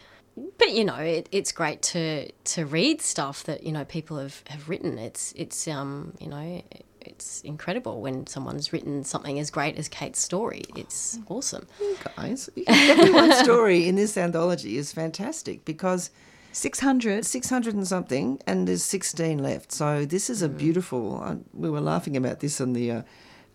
But 0.57 0.71
you 0.71 0.83
know, 0.83 0.95
it, 0.95 1.29
it's 1.31 1.51
great 1.51 1.81
to 1.83 2.31
to 2.31 2.65
read 2.65 3.01
stuff 3.01 3.43
that 3.43 3.63
you 3.63 3.71
know 3.71 3.85
people 3.85 4.17
have, 4.17 4.43
have 4.47 4.67
written. 4.67 4.97
It's 4.97 5.31
it's 5.35 5.67
um 5.67 6.13
you 6.19 6.27
know 6.27 6.63
it's 7.01 7.41
incredible 7.41 8.01
when 8.01 8.25
someone's 8.27 8.73
written 8.73 9.03
something 9.03 9.37
as 9.39 9.51
great 9.51 9.77
as 9.77 9.87
Kate's 9.89 10.19
story. 10.19 10.63
It's 10.75 11.19
awesome. 11.27 11.67
Guys, 12.15 12.49
everyone's 12.65 13.39
story 13.39 13.87
in 13.87 13.95
this 13.95 14.17
anthology 14.17 14.77
is 14.77 14.91
fantastic 14.91 15.65
because 15.65 16.09
Six 16.53 16.79
hundred. 16.79 17.25
600 17.25 17.73
and 17.73 17.87
something, 17.87 18.39
and 18.45 18.67
there's 18.67 18.83
16 18.83 19.41
left. 19.41 19.71
So 19.71 20.05
this 20.05 20.29
is 20.29 20.43
a 20.43 20.49
beautiful. 20.49 21.21
Uh, 21.21 21.35
we 21.53 21.69
were 21.69 21.81
laughing 21.81 22.15
about 22.15 22.41
this 22.41 22.61
on 22.61 22.73
the 22.73 22.91
uh, 22.91 23.01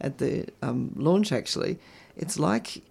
at 0.00 0.18
the 0.18 0.46
um, 0.62 0.92
launch. 0.96 1.30
Actually, 1.30 1.78
it's 2.16 2.40
like 2.40 2.82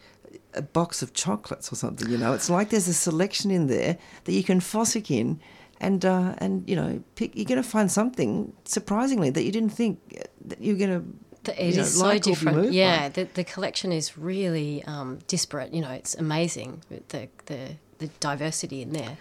a 0.54 0.62
box 0.62 1.02
of 1.02 1.13
chocolates 1.13 1.72
or 1.72 1.76
something. 1.76 2.10
You 2.10 2.17
know, 2.17 2.34
it's 2.34 2.50
like 2.50 2.70
there's 2.70 2.88
a 2.88 2.93
selection 2.93 3.52
in 3.52 3.67
there 3.67 3.98
that 4.24 4.32
you 4.32 4.43
can 4.46 4.62
fossick 4.62 5.12
in, 5.12 5.41
and 5.82 6.06
uh, 6.06 6.36
and 6.38 6.67
you 6.70 6.78
know, 6.78 7.04
pick. 7.15 7.36
You're 7.36 7.46
going 7.46 7.62
to 7.62 7.70
find 7.70 7.91
something 7.91 8.54
surprisingly 8.63 9.30
that 9.32 9.43
you 9.43 9.52
didn't 9.52 9.72
think 9.72 10.00
that 10.46 10.62
you're 10.62 10.78
going 10.78 11.02
to. 11.02 11.52
It 11.52 11.60
is 11.60 11.76
you 11.76 11.82
know, 11.82 11.88
so 11.88 12.06
like 12.06 12.22
different. 12.24 12.72
Yeah, 12.72 13.10
the, 13.10 13.24
the 13.26 13.43
collection 13.43 13.91
is 13.91 14.17
really 14.17 14.84
um, 14.86 15.20
disparate. 15.28 15.74
You 15.74 15.82
know, 15.82 15.91
it's 15.91 16.15
amazing 16.15 16.82
the 17.10 17.28
the 17.46 17.76
the 18.00 18.08
diversity 18.20 18.82
in 18.82 18.93
there. 18.93 19.17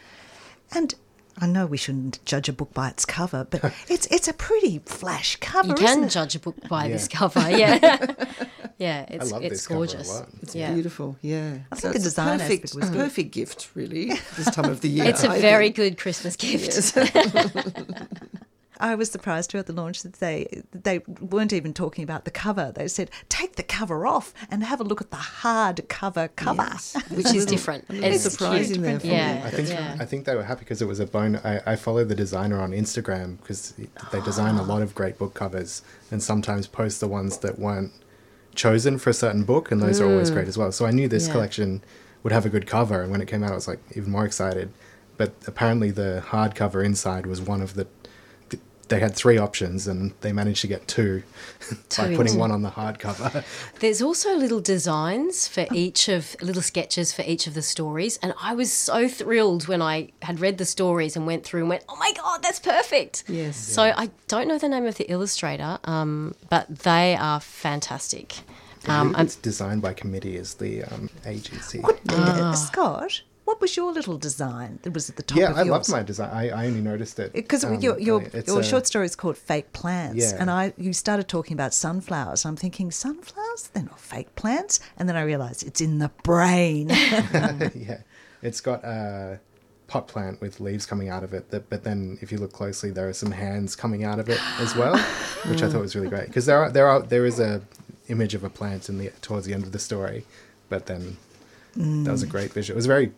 And 0.73 0.95
I 1.39 1.47
know 1.47 1.67
we 1.67 1.77
shouldn't 1.77 2.25
judge 2.25 2.49
a 2.49 2.53
book 2.53 2.73
by 2.73 2.89
its 2.89 3.05
cover, 3.05 3.47
but 3.49 3.63
it's 3.89 4.07
it's 4.07 4.27
a 4.29 4.33
pretty 4.33 4.81
flash 4.87 5.37
cover. 5.37 5.69
You 5.69 5.75
isn't 5.75 5.87
can 5.87 6.05
it? 6.05 6.11
judge 6.11 6.35
a 6.35 6.39
book 6.41 6.57
by 6.69 6.89
this 6.89 7.09
cover. 7.09 7.41
Yeah, 7.51 8.07
yeah, 8.79 9.07
it's 9.09 9.33
love 9.33 9.43
it's 9.43 9.53
this 9.53 9.67
cover 9.67 9.85
a 9.85 9.87
gorgeous. 9.87 10.09
lot. 10.09 10.29
It's 10.43 10.55
yeah. 10.55 10.73
beautiful, 10.73 11.17
yeah. 11.23 11.59
I 11.73 11.77
think 11.77 11.95
the 11.95 12.01
a 12.01 12.03
design 12.03 12.39
perfect, 12.39 12.65
aspect 12.65 12.75
was 12.81 12.91
good. 12.91 12.99
perfect 12.99 13.31
gift, 13.33 13.71
really, 13.75 14.07
this 14.37 14.51
time 14.51 14.71
of 14.71 14.81
the 14.83 14.89
year. 14.97 15.07
It's 15.07 15.25
a 15.25 15.31
I 15.31 15.41
very 15.41 15.67
think. 15.67 15.77
good 15.77 15.99
Christmas 15.99 16.37
gift. 16.37 16.95
I 18.81 18.95
was 18.95 19.11
surprised 19.11 19.51
too 19.51 19.59
at 19.59 19.67
the 19.67 19.73
launch 19.73 20.03
that 20.03 20.15
they 20.15 20.63
they 20.73 20.99
weren't 21.21 21.53
even 21.53 21.73
talking 21.73 22.05
about 22.05 22.25
the 22.25 22.31
cover. 22.31 22.73
They 22.75 22.89
said 22.89 23.11
take 23.29 23.57
the 23.57 23.63
cover 23.63 24.07
off 24.07 24.33
and 24.51 24.63
have 24.65 24.81
a 24.81 24.85
look 24.85 25.01
at 25.01 25.11
the 25.11 25.17
hard 25.17 25.89
cover 25.89 26.29
cover. 26.29 26.63
Yes. 26.71 26.97
Which 27.11 27.33
is 27.35 27.47
different. 27.55 27.85
a 27.89 27.93
little 27.93 28.11
It's 28.13 28.23
surprise 28.31 28.67
cute. 28.67 28.77
in 28.79 28.83
there 28.83 29.01
Yeah. 29.03 29.35
me. 29.35 29.43
I 29.45 29.51
think 29.51 29.69
Yeah. 29.69 29.97
I 30.01 30.05
think 30.05 30.25
they 30.27 30.35
were 30.35 30.45
happy 30.45 30.61
because 30.61 30.83
it 30.83 30.87
was 30.89 31.01
a 31.01 31.07
bone. 31.07 31.37
I, 31.45 31.61
I 31.67 31.77
follow 31.77 32.05
the 32.05 32.15
designer 32.15 32.61
on 32.61 32.73
Instagram 32.73 33.39
because 33.39 33.75
they 34.13 34.21
design 34.23 34.57
a 34.57 34.63
lot 34.63 34.83
of 34.83 34.95
great 34.95 35.19
book 35.19 35.35
covers 35.35 35.83
and 36.11 36.23
sometimes 36.23 36.67
post 36.67 37.01
the 37.01 37.09
ones 37.09 37.39
that 37.39 37.59
weren't 37.59 37.93
chosen 38.55 38.99
for 38.99 39.11
a 39.11 39.15
certain 39.15 39.45
book, 39.45 39.71
and 39.71 39.83
those 39.83 40.01
are 40.01 40.07
always 40.11 40.31
great 40.31 40.49
as 40.49 40.57
well. 40.57 40.73
So 40.73 40.87
I 40.87 40.91
knew 40.91 41.09
this 41.09 41.25
Mm. 41.25 41.27
Yeah. 41.29 41.33
collection 41.33 41.83
would 42.23 42.33
have 42.33 42.47
a 42.47 42.49
good 42.49 42.67
cover, 42.67 43.03
and 43.03 43.11
when 43.11 43.21
it 43.21 43.29
came 43.29 43.43
out, 43.45 43.53
I 43.53 43.55
was 43.55 43.69
like 43.69 43.81
even 43.95 44.11
more 44.11 44.25
excited. 44.25 44.73
But 45.19 45.33
apparently, 45.47 45.91
the 45.91 46.23
hardcover 46.29 46.85
inside 46.85 47.27
was 47.27 47.41
one 47.41 47.61
of 47.63 47.75
the. 47.75 47.87
Th- 48.89 48.89
They 48.89 49.01
had 49.01 49.15
three 49.15 49.37
options, 49.39 49.87
and 49.87 50.13
they 50.21 50.33
managed 50.33 50.61
to 50.63 50.67
get 50.69 50.87
two 50.89 51.23
by 51.99 52.15
putting 52.17 52.35
in. 52.35 52.39
one 52.39 52.51
on 52.53 52.63
the 52.63 52.71
hardcover. 52.71 53.45
There's 53.81 54.01
also 54.01 54.35
little 54.37 54.61
designs 54.61 55.49
for 55.49 55.67
each 55.73 56.09
of 56.09 56.37
little 56.41 56.63
sketches 56.63 57.13
for 57.13 57.23
each 57.23 57.47
of 57.47 57.55
the 57.55 57.63
stories, 57.63 58.19
and 58.23 58.33
I 58.41 58.55
was 58.55 58.73
so 58.73 59.09
thrilled 59.09 59.67
when 59.69 59.83
I 59.83 60.11
had 60.23 60.41
read 60.41 60.59
the 60.59 60.65
stories 60.65 61.17
and 61.17 61.27
went 61.27 61.45
through 61.45 61.61
and 61.61 61.69
went, 61.69 61.85
"Oh 61.89 61.97
my 61.97 62.13
god, 62.17 62.43
that's 62.43 62.61
perfect!" 62.61 63.25
Yes. 63.29 63.57
So 63.57 63.83
I 63.83 64.11
don't 64.29 64.49
know 64.49 64.59
the 64.59 64.69
name 64.69 64.87
of 64.87 64.97
the 64.97 65.11
illustrator, 65.11 65.79
um, 65.85 66.35
but 66.51 66.67
they 66.81 67.17
are 67.17 67.41
fantastic. 67.41 68.35
I 68.89 69.01
Um, 69.01 69.09
believe 69.09 69.17
I'm- 69.17 69.27
it's 69.27 69.35
designed 69.37 69.83
by 69.83 69.93
committee 69.95 70.37
as 70.39 70.55
the 70.55 70.85
um, 70.85 71.11
agency. 71.27 71.81
What, 71.81 71.99
Ah. 72.11 72.51
uh, 72.51 72.53
Scott? 72.55 73.23
What 73.47 73.61
was 73.61 73.77
your 73.77 73.93
little 73.93 74.19
design 74.19 74.81
that 74.83 74.93
was 74.93 75.09
at 75.09 75.17
the 75.17 75.23
top. 75.23 75.39
Yeah, 75.39 75.53
I 75.53 75.59
yours? 75.63 75.69
loved 75.69 75.89
my 75.91 76.03
design. 76.03 76.31
I, 76.33 76.51
I 76.51 76.67
only 76.67 76.81
noticed 76.83 77.19
it 77.19 77.33
Because 77.33 77.65
um, 77.65 77.81
your 77.81 77.97
your, 77.99 78.23
your 78.47 78.61
a- 78.61 78.65
short 78.65 78.87
story 78.87 79.07
is 79.07 79.15
called 79.17 79.39
Fake 79.39 79.73
Plants, 79.73 80.19
Yeah. 80.33 80.37
and 80.41 80.51
I 80.51 80.73
you 80.77 80.93
started 80.93 81.29
talking 81.29 81.55
about 81.55 81.73
sunflowers. 81.73 82.45
I'm 82.45 82.57
thinking 82.57 82.91
sunflowers? 82.91 83.71
They're 83.73 83.85
not 83.85 84.01
fake 84.01 84.35
plants, 84.35 84.81
and 84.99 85.09
then 85.09 85.17
I 85.17 85.23
realised 85.23 85.65
it's 85.65 85.81
in 85.81 85.99
the 86.01 86.11
brain. 86.25 86.89
yeah, 86.91 88.01
it's 88.43 88.61
got 88.61 88.85
a 88.85 89.39
pot 89.87 90.09
plant 90.09 90.41
with 90.41 90.59
leaves 90.59 90.85
coming 90.85 91.09
out 91.09 91.23
of 91.23 91.33
it. 91.33 91.51
That, 91.53 91.71
but 91.71 91.85
then, 91.85 92.19
if 92.21 92.33
you 92.33 92.39
look 92.39 92.53
closely, 92.53 92.91
there 92.91 93.09
are 93.09 93.13
some 93.13 93.31
hands 93.31 93.77
coming 93.77 94.03
out 94.03 94.19
of 94.19 94.29
it 94.29 94.41
as 94.61 94.75
well, 94.75 94.99
which 95.47 95.63
I 95.63 95.69
thought 95.71 95.83
was 95.83 95.95
really 95.95 96.09
great. 96.09 96.27
Because 96.27 96.47
there 96.47 96.59
are 96.63 96.71
there 96.71 96.89
are 96.89 97.01
there 97.01 97.25
is 97.25 97.39
a 97.39 97.63
image 98.09 98.35
of 98.35 98.43
a 98.43 98.51
plant 98.51 98.89
in 98.89 98.99
the 98.99 99.11
towards 99.23 99.47
the 99.47 99.55
end 99.55 99.63
of 99.63 99.71
the 99.71 99.79
story, 99.79 100.25
but 100.69 100.87
then 100.87 101.17
that 101.77 102.11
was 102.11 102.23
a 102.25 102.27
great 102.27 102.53
visual. 102.53 102.75
It 102.75 102.79
was 102.83 102.87
very, 102.87 103.13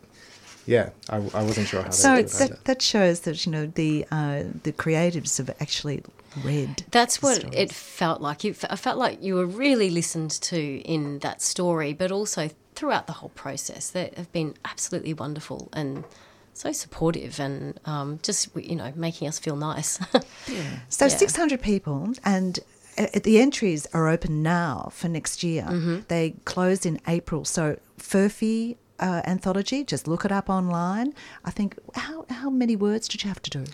yeah. 0.68 0.90
I, 1.09 1.16
I 1.16 1.42
wasn't 1.42 1.66
sure 1.68 1.83
how. 1.83 1.90
so 1.90 2.14
they 2.14 2.20
it's 2.20 2.38
did 2.38 2.50
that, 2.50 2.64
that 2.66 2.83
shows 2.83 3.20
that 3.20 3.44
you 3.46 3.52
know 3.52 3.66
the 3.66 4.07
uh, 4.11 4.44
the 4.62 4.72
creatives 4.72 5.38
have 5.38 5.50
actually 5.61 6.02
read. 6.44 6.85
That's 6.90 7.16
the 7.18 7.26
what 7.26 7.37
stories. 7.37 7.54
it 7.57 7.72
felt 7.72 8.20
like. 8.20 8.44
You, 8.44 8.54
I 8.68 8.76
felt 8.76 8.98
like 8.98 9.22
you 9.22 9.35
were 9.35 9.46
really 9.46 9.90
listened 9.90 10.31
to 10.42 10.61
in 10.83 11.20
that 11.20 11.40
story, 11.42 11.92
but 11.94 12.12
also 12.12 12.50
throughout 12.74 13.07
the 13.07 13.14
whole 13.14 13.31
process. 13.31 13.90
They 13.90 14.12
have 14.16 14.31
been 14.33 14.54
absolutely 14.64 15.14
wonderful 15.14 15.68
and 15.72 16.04
so 16.52 16.72
supportive, 16.72 17.40
and 17.40 17.81
um, 17.87 18.18
just 18.22 18.48
you 18.54 18.76
know 18.76 18.92
making 18.94 19.26
us 19.28 19.38
feel 19.38 19.57
nice. 19.57 19.98
So 20.88 21.04
Yeah. 21.07 21.09
600 21.09 21.61
people, 21.62 22.12
and 22.24 22.59
uh, 22.98 23.07
the 23.22 23.38
entries 23.40 23.87
are 23.92 24.09
open 24.09 24.42
now 24.42 24.90
for 24.92 25.09
next 25.09 25.42
year. 25.42 25.62
Mm-hmm. 25.62 25.98
They 26.09 26.35
closed 26.44 26.85
in 26.87 27.00
April. 27.07 27.44
So 27.44 27.78
Furphy 27.98 28.76
uh, 28.98 29.22
anthology, 29.24 29.84
just 29.84 30.08
look 30.08 30.24
it 30.24 30.32
up 30.32 30.48
online. 30.48 31.14
I 31.44 31.50
think 31.50 31.78
how 31.94 32.26
how 32.30 32.50
many 32.50 32.76
words 32.76 33.08
did 33.08 33.24
you 33.24 33.28
have 33.28 33.42
to 33.42 33.50
do? 33.50 33.64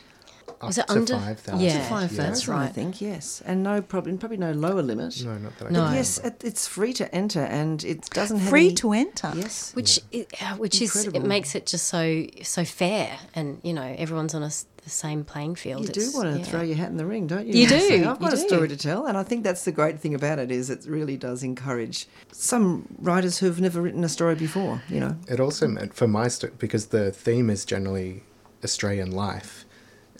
Up 0.64 0.68
Was 0.68 0.79
it 0.79 0.87
to 0.88 0.92
under- 0.94 1.18
5,000. 1.18 1.61
Yeah. 1.61 1.88
Five 1.88 2.11
thousand, 2.11 2.16
That's 2.16 2.48
I 2.48 2.68
think. 2.68 3.00
Yes, 3.00 3.42
and 3.44 3.62
no 3.62 3.83
problem. 3.83 4.18
Probably 4.18 4.38
no 4.38 4.53
lower 4.53 4.83
limit. 4.83 5.22
No, 5.24 5.37
not 5.38 5.59
that 5.59 5.66
I 5.68 5.70
No. 5.70 5.85
can 5.85 5.94
Yes, 5.94 6.18
it, 6.18 6.42
it's 6.42 6.66
free 6.66 6.92
to 6.94 7.14
enter, 7.14 7.40
and 7.40 7.85
it 7.85 8.09
doesn't 8.11 8.38
have 8.38 8.48
Free 8.48 8.66
any- 8.66 8.74
to 8.77 8.92
enter. 8.92 9.33
Yes, 9.37 9.72
which 9.74 10.00
i 10.12 10.27
uh, 10.40 10.57
which 10.57 10.81
is 10.81 11.07
it 11.07 11.22
makes 11.22 11.55
it 11.55 11.66
just 11.66 11.87
so 11.88 12.24
so 12.42 12.64
fair, 12.64 13.18
and 13.35 13.61
you 13.62 13.72
know 13.72 13.94
everyone's 13.98 14.35
on 14.35 14.42
a 14.42 14.46
s 14.46 14.66
the 14.85 14.90
same 14.90 15.24
playing 15.24 15.55
field. 15.55 15.81
you 15.83 15.88
do 15.88 16.00
It's- 16.00 16.14
want 16.14 16.29
to 16.35 16.38
yeah. 16.40 16.44
throw 16.44 16.61
your 16.61 16.77
hat 16.77 16.90
in 16.90 16.98
the 16.98 17.07
ring, 17.07 17.27
don't 17.27 17.46
you? 17.46 17.55
You 17.61 17.66
do, 17.66 17.81
Say, 17.81 17.94
I've 18.05 18.20
you 18.20 18.24
got 18.27 18.35
a 18.35 18.37
do. 18.37 18.46
story 18.48 18.68
to 18.68 18.77
tell, 18.77 19.07
and 19.07 19.16
I 19.16 19.22
think 19.22 19.42
that's 19.42 19.64
the 19.64 19.72
great 19.72 19.98
thing 19.98 20.14
about 20.14 20.38
it 20.38 20.50
is 20.50 20.68
it 20.68 20.85
really 20.87 21.16
does 21.16 21.42
encourage 21.42 22.07
some 22.33 22.87
writers 23.00 23.38
who've 23.38 23.61
never 23.61 23.81
written 23.81 24.05
a 24.05 24.11
story 24.11 24.35
before. 24.35 24.83
You 24.94 25.00
know, 25.00 25.16
It 25.27 25.40
also 25.40 25.66
meant 25.68 25.94
for 25.94 26.07
my 26.07 26.29
sto- 26.29 26.50
because 26.59 26.85
the 26.88 27.11
theme 27.11 27.48
is 27.48 27.64
generally 27.64 28.24
Australian 28.62 29.11
life, 29.11 29.64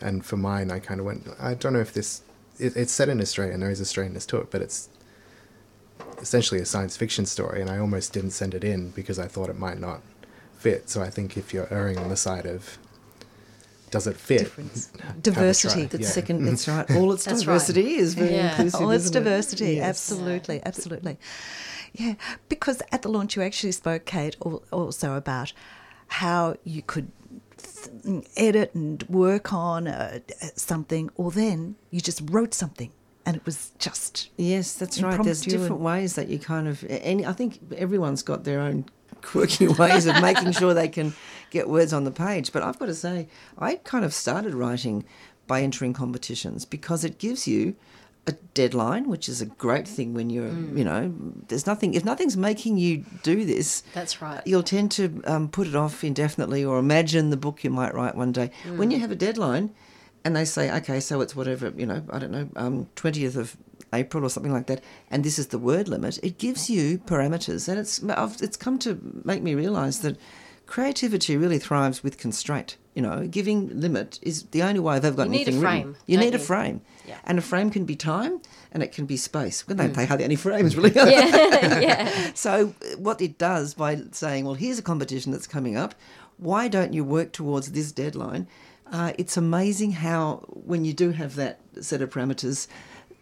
and 0.01 0.25
for 0.25 0.37
mine, 0.37 0.71
I 0.71 0.79
kind 0.79 1.01
of 1.01 1.07
went. 1.07 1.27
I 1.41 1.55
don't 1.55 1.73
know 1.73 1.81
if 1.81 1.93
this. 1.93 2.23
It, 2.59 2.77
it's 2.77 2.93
set 2.93 3.09
in 3.09 3.21
Australia, 3.21 3.53
and 3.55 3.63
there 3.63 3.71
is 3.71 3.81
Australianness 3.81 4.27
to 4.29 4.37
it, 4.39 4.51
but 4.51 4.63
it's 4.63 4.89
essentially 6.21 6.61
a 6.61 6.65
science 6.67 6.97
fiction 6.97 7.27
story, 7.27 7.61
and 7.61 7.71
I 7.71 7.79
almost 7.79 8.13
didn't 8.13 8.31
send 8.31 8.55
it 8.55 8.65
in 8.65 8.91
because 8.91 9.19
I 9.19 9.27
thought 9.27 9.49
it 9.51 9.59
might 9.59 9.79
not 9.81 10.01
fit. 10.59 10.89
So 10.89 11.03
I 11.03 11.11
think 11.11 11.37
if 11.37 11.53
you're 11.53 11.73
erring 11.73 11.99
on 11.99 12.09
the 12.09 12.17
side 12.17 12.47
of 12.47 12.79
does 13.91 14.07
it 14.07 14.17
fit, 14.17 14.39
Difference. 14.41 14.91
have 15.01 15.01
a 15.01 15.05
try. 15.05 15.21
Diversity. 15.23 15.85
the 15.87 15.99
Yeah. 16.01 16.09
second. 16.09 16.45
That's 16.47 16.67
right. 16.69 16.91
All 16.97 17.13
its 17.13 17.25
That's 17.25 17.47
right. 17.47 17.55
diversity 17.55 17.95
is 17.95 18.15
very 18.15 18.33
Yeah. 18.35 18.51
inclusive. 18.51 18.81
Oh, 18.81 18.91
it's 18.91 19.05
isn't 19.05 19.17
it? 19.17 19.25
diversity. 19.25 19.73
Yes. 19.75 19.85
Absolutely, 19.89 20.61
absolutely. 20.65 21.19
Yeah, 21.93 22.15
because 22.49 22.83
at 22.91 23.03
the 23.03 23.09
launch 23.09 23.37
you 23.37 23.43
actually 23.43 23.71
spoke, 23.73 24.05
Kate, 24.05 24.37
also 24.73 25.15
about 25.15 25.53
how 26.09 26.57
you 26.65 26.83
could 26.83 27.07
th- 27.07 27.24
edit 28.37 28.75
and 28.75 29.03
work 29.05 29.53
on 29.53 29.87
uh, 29.87 30.21
something, 30.57 31.11
or 31.17 31.31
then 31.31 31.77
you 31.91 32.01
just 32.01 32.23
wrote 32.31 32.55
something, 32.55 32.91
and 33.27 33.37
it 33.37 33.45
was 33.45 33.73
just 33.79 34.31
Yes, 34.37 34.75
that's 34.75 35.01
right. 35.03 35.23
There's 35.23 35.43
different 35.43 35.81
ways 35.81 36.15
that 36.15 36.29
you 36.29 36.39
kind 36.39 36.69
of. 36.69 36.85
Any, 36.89 37.25
I 37.27 37.33
think 37.33 37.61
everyone's 37.77 38.23
got 38.23 38.45
their 38.45 38.61
own 38.61 38.87
quirky 39.23 39.69
ways 39.69 40.07
of 40.07 40.21
making 40.21 40.53
sure 40.53 40.75
they 40.75 40.89
can 40.89 41.15
get 41.51 41.69
words 41.69 41.93
on 41.93 42.05
the 42.05 42.11
page. 42.11 42.53
But 42.53 42.63
I've 42.63 42.79
got 42.79 42.87
to 42.87 42.95
say, 42.95 43.29
I 43.59 43.77
kind 43.77 44.05
of 44.05 44.13
started 44.13 44.55
writing 44.55 45.05
by 45.47 45.63
entering 45.63 45.93
competitions 45.93 46.65
because 46.65 47.05
it 47.05 47.19
gives 47.19 47.47
you 47.47 47.77
a 48.27 48.33
deadline, 48.55 49.09
which 49.09 49.29
is 49.29 49.43
a 49.43 49.47
great 49.47 49.87
thing 49.87 50.15
when 50.15 50.31
you're, 50.31 50.49
Mm. 50.51 50.79
you 50.79 50.85
know, 50.85 51.13
there's 51.49 51.67
nothing. 51.67 51.93
If 51.95 52.05
nothing's 52.05 52.37
making 52.37 52.79
you 52.79 53.05
do 53.23 53.45
this, 53.45 53.83
That's 53.93 54.23
right. 54.23 54.41
you'll 54.47 54.63
tend 54.63 54.91
to 54.93 55.21
um, 55.27 55.49
put 55.49 55.67
it 55.67 55.75
off 55.77 56.03
indefinitely 56.03 56.65
or 56.65 56.79
imagine 56.79 57.29
the 57.31 57.37
book 57.37 57.63
you 57.65 57.71
might 57.71 57.95
write 57.95 58.15
one 58.17 58.33
day. 58.33 58.51
When 58.77 58.89
Mm. 58.89 58.93
you 58.93 58.99
have 59.01 59.11
a 59.11 59.15
deadline 59.17 59.71
and 60.25 60.35
they 60.35 60.47
say, 60.47 60.75
okay, 60.79 61.01
so 61.01 61.21
it's 61.21 61.37
whatever, 61.37 61.73
you 61.77 61.85
know, 61.85 62.03
I 62.11 62.19
don't 62.19 62.31
know, 62.31 62.49
um, 62.57 62.87
20th 62.97 63.37
of 63.37 63.57
April 63.93 64.25
or 64.25 64.31
something 64.31 64.53
like 64.53 64.67
that, 64.69 64.83
and 65.11 65.23
this 65.23 65.39
is 65.39 65.49
the 65.49 65.59
word 65.59 65.87
limit, 65.89 66.19
it 66.23 66.39
gives 66.39 66.71
you 66.71 66.99
parameters. 66.99 67.69
And 67.69 67.79
it's, 67.79 68.03
I've, 68.05 68.41
it's 68.41 68.57
come 68.57 68.79
to 68.81 68.99
make 69.25 69.43
me 69.43 69.55
realise 69.55 69.99
that 69.99 70.17
creativity 70.67 71.37
really 71.37 71.59
thrives 71.59 72.03
with 72.03 72.17
constraint. 72.19 72.77
You 72.95 73.03
know, 73.03 73.27
giving 73.27 73.81
limit 73.81 74.21
is 74.23 74.45
the 74.45 74.63
only 74.63 74.79
way 74.79 74.95
I've 74.95 75.05
ever 75.05 75.17
got 75.17 75.27
You 75.27 75.31
need 75.31 75.39
a 75.39 75.51
anything 75.51 75.61
frame, 75.61 75.87
written. 75.89 75.97
You 76.07 76.19
need 76.19 76.35
a 76.35 76.39
frame. 76.39 76.81
Yeah. 77.07 77.19
And 77.25 77.39
a 77.39 77.43
frame 77.43 77.71
can 77.71 77.85
be 77.85 77.97
time 77.97 78.41
and 78.71 78.83
it 78.83 78.93
can 78.93 79.05
be 79.05 79.17
space. 79.17 79.67
Well, 79.67 79.77
they, 79.77 79.89
they 79.89 80.07
hardly 80.07 80.25
any 80.25 80.37
frames, 80.37 80.77
really. 80.77 80.93
yeah, 80.95 81.81
yeah. 81.81 82.31
So, 82.35 82.75
what 82.99 83.21
it 83.21 83.37
does 83.37 83.75
by 83.75 84.01
saying, 84.13 84.45
well, 84.45 84.55
here's 84.55 84.79
a 84.79 84.83
competition 84.83 85.33
that's 85.33 85.47
coming 85.49 85.77
up, 85.77 85.95
why 86.37 86.69
don't 86.69 86.93
you 86.93 87.05
work 87.05 87.33
towards 87.33 87.73
this 87.73 87.93
deadline? 87.93 88.47
Uh, 88.91 89.13
it's 89.19 89.37
amazing 89.37 89.93
how, 89.93 90.45
when 90.49 90.85
you 90.85 90.93
do 90.93 91.11
have 91.11 91.35
that 91.37 91.61
set 91.81 92.03
of 92.03 92.11
parameters, 92.11 92.69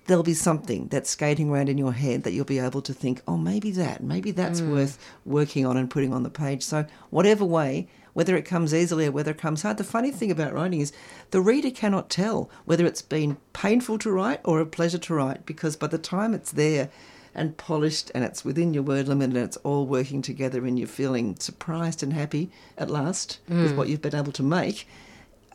there'll 0.06 0.22
be 0.22 0.34
something 0.34 0.88
that's 0.88 1.10
skating 1.10 1.48
around 1.50 1.68
in 1.68 1.78
your 1.78 1.92
head 1.92 2.24
that 2.24 2.32
you'll 2.32 2.44
be 2.44 2.58
able 2.58 2.82
to 2.82 2.92
think, 2.92 3.22
oh, 3.28 3.36
maybe 3.36 3.70
that, 3.70 4.02
maybe 4.02 4.30
that's 4.32 4.60
worth 4.60 4.98
working 5.24 5.64
on 5.64 5.76
and 5.76 5.90
putting 5.90 6.12
on 6.12 6.22
the 6.22 6.30
page. 6.30 6.62
So, 6.62 6.86
whatever 7.10 7.44
way, 7.44 7.88
whether 8.12 8.36
it 8.36 8.44
comes 8.44 8.74
easily 8.74 9.06
or 9.06 9.12
whether 9.12 9.30
it 9.30 9.38
comes 9.38 9.62
hard, 9.62 9.78
the 9.78 9.84
funny 9.84 10.10
thing 10.10 10.30
about 10.30 10.52
writing 10.52 10.80
is 10.80 10.92
the 11.30 11.40
reader 11.40 11.70
cannot 11.70 12.10
tell 12.10 12.50
whether 12.64 12.84
it's 12.84 13.02
been 13.02 13.38
painful 13.52 13.98
to 13.98 14.10
write 14.10 14.40
or 14.44 14.60
a 14.60 14.66
pleasure 14.66 14.98
to 14.98 15.14
write 15.14 15.46
because 15.46 15.76
by 15.76 15.86
the 15.86 15.98
time 15.98 16.34
it's 16.34 16.52
there, 16.52 16.90
and 17.34 17.56
polished 17.56 18.10
and 18.14 18.24
it's 18.24 18.44
within 18.44 18.74
your 18.74 18.82
word 18.82 19.08
limit 19.08 19.30
and 19.30 19.38
it's 19.38 19.56
all 19.58 19.86
working 19.86 20.22
together 20.22 20.66
and 20.66 20.78
you're 20.78 20.88
feeling 20.88 21.36
surprised 21.38 22.02
and 22.02 22.12
happy 22.12 22.50
at 22.76 22.90
last 22.90 23.40
with 23.48 23.74
what 23.76 23.88
you've 23.88 24.02
been 24.02 24.14
able 24.14 24.32
to 24.32 24.42
make, 24.42 24.86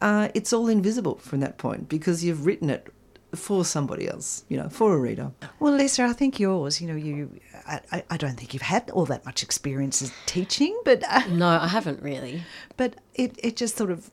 uh, 0.02 0.30
it's 0.34 0.52
all 0.54 0.68
invisible 0.68 1.16
from 1.18 1.40
that 1.40 1.58
point 1.58 1.88
because 1.90 2.24
you've 2.24 2.46
written 2.46 2.70
it 2.70 2.88
for 3.36 3.66
somebody 3.66 4.08
else, 4.08 4.46
you 4.50 4.58
know, 4.58 4.70
for 4.70 4.94
a 4.96 4.98
reader. 4.98 5.32
Well, 5.60 5.74
Lisa, 5.76 6.04
I 6.04 6.14
think 6.14 6.40
yours, 6.40 6.80
you 6.82 6.88
know, 6.88 6.96
you, 6.96 7.30
I, 7.68 7.80
I- 7.92 8.04
I 8.12 8.18
don't 8.18 8.38
think 8.38 8.54
you've 8.54 8.64
had 8.64 8.90
all 8.92 9.06
that 9.06 9.26
much 9.26 9.44
experience 9.44 10.02
as 10.02 10.12
teaching, 10.26 10.80
but, 10.86 11.04
uh, 11.04 11.28
No, 11.30 11.48
I 11.48 11.68
haven't 11.68 12.02
really. 12.02 12.44
but 12.78 12.96
it, 13.16 13.38
it 13.44 13.58
just 13.58 13.76
sort 13.78 13.92
of 13.92 14.10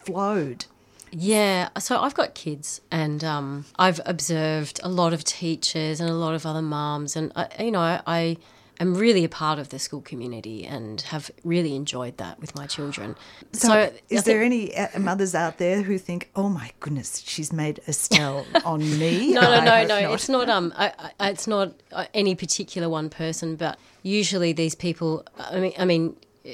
flowed. 0.00 0.66
Yeah, 1.12 1.70
so 1.78 2.00
I've 2.00 2.14
got 2.14 2.34
kids, 2.34 2.80
and 2.90 3.24
um, 3.24 3.64
I've 3.78 4.00
observed 4.06 4.78
a 4.84 4.88
lot 4.88 5.12
of 5.12 5.24
teachers 5.24 6.00
and 6.00 6.08
a 6.08 6.14
lot 6.14 6.34
of 6.34 6.46
other 6.46 6.62
moms, 6.62 7.16
and 7.16 7.32
I, 7.34 7.48
you 7.64 7.72
know, 7.72 7.80
I, 7.80 8.00
I 8.06 8.36
am 8.80 8.94
really 8.94 9.24
a 9.24 9.28
part 9.28 9.58
of 9.58 9.68
the 9.68 9.78
school 9.78 10.00
community 10.00 10.66
and 10.66 11.00
have 11.02 11.30
really 11.44 11.76
enjoyed 11.76 12.16
that 12.16 12.40
with 12.40 12.54
my 12.54 12.66
children. 12.66 13.14
So, 13.52 13.72
I 13.72 13.82
is 13.84 13.92
think- 14.08 14.24
there 14.24 14.42
any 14.42 14.74
uh, 14.76 14.98
mothers 14.98 15.34
out 15.34 15.58
there 15.58 15.82
who 15.82 15.98
think, 15.98 16.30
"Oh 16.34 16.48
my 16.48 16.70
goodness, 16.80 17.22
she's 17.26 17.52
made 17.52 17.80
Estelle 17.86 18.46
on 18.64 18.80
me"? 18.98 19.32
No, 19.32 19.40
no, 19.42 19.60
no, 19.64 19.84
no. 19.86 20.00
not." 20.00 20.12
It's 20.14 20.28
not. 20.28 20.48
Um, 20.48 20.72
I, 20.76 21.12
I, 21.20 21.30
it's 21.30 21.46
not 21.46 21.74
uh, 21.92 22.06
any 22.14 22.34
particular 22.34 22.88
one 22.88 23.10
person, 23.10 23.56
but 23.56 23.78
usually 24.02 24.52
these 24.52 24.74
people. 24.74 25.24
I 25.38 25.60
mean, 25.60 25.72
I 25.78 25.84
mean, 25.84 26.16
uh, 26.46 26.50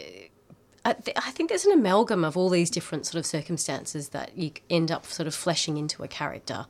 I, 0.85 0.93
th- 0.93 1.17
I 1.17 1.31
think 1.33 1.49
there's 1.49 1.65
an 1.65 1.73
amalgam 1.73 2.25
of 2.25 2.37
all 2.37 2.49
these 2.49 2.71
different 2.71 3.07
sort 3.07 3.19
of 3.19 3.27
circumstances 3.27 4.11
that 4.11 4.37
you 4.39 4.53
end 4.71 4.91
up 4.93 5.05
sort 5.07 5.27
of 5.27 5.35
fleshing 5.35 5.77
into 5.79 6.03
a 6.03 6.09
character. 6.09 6.67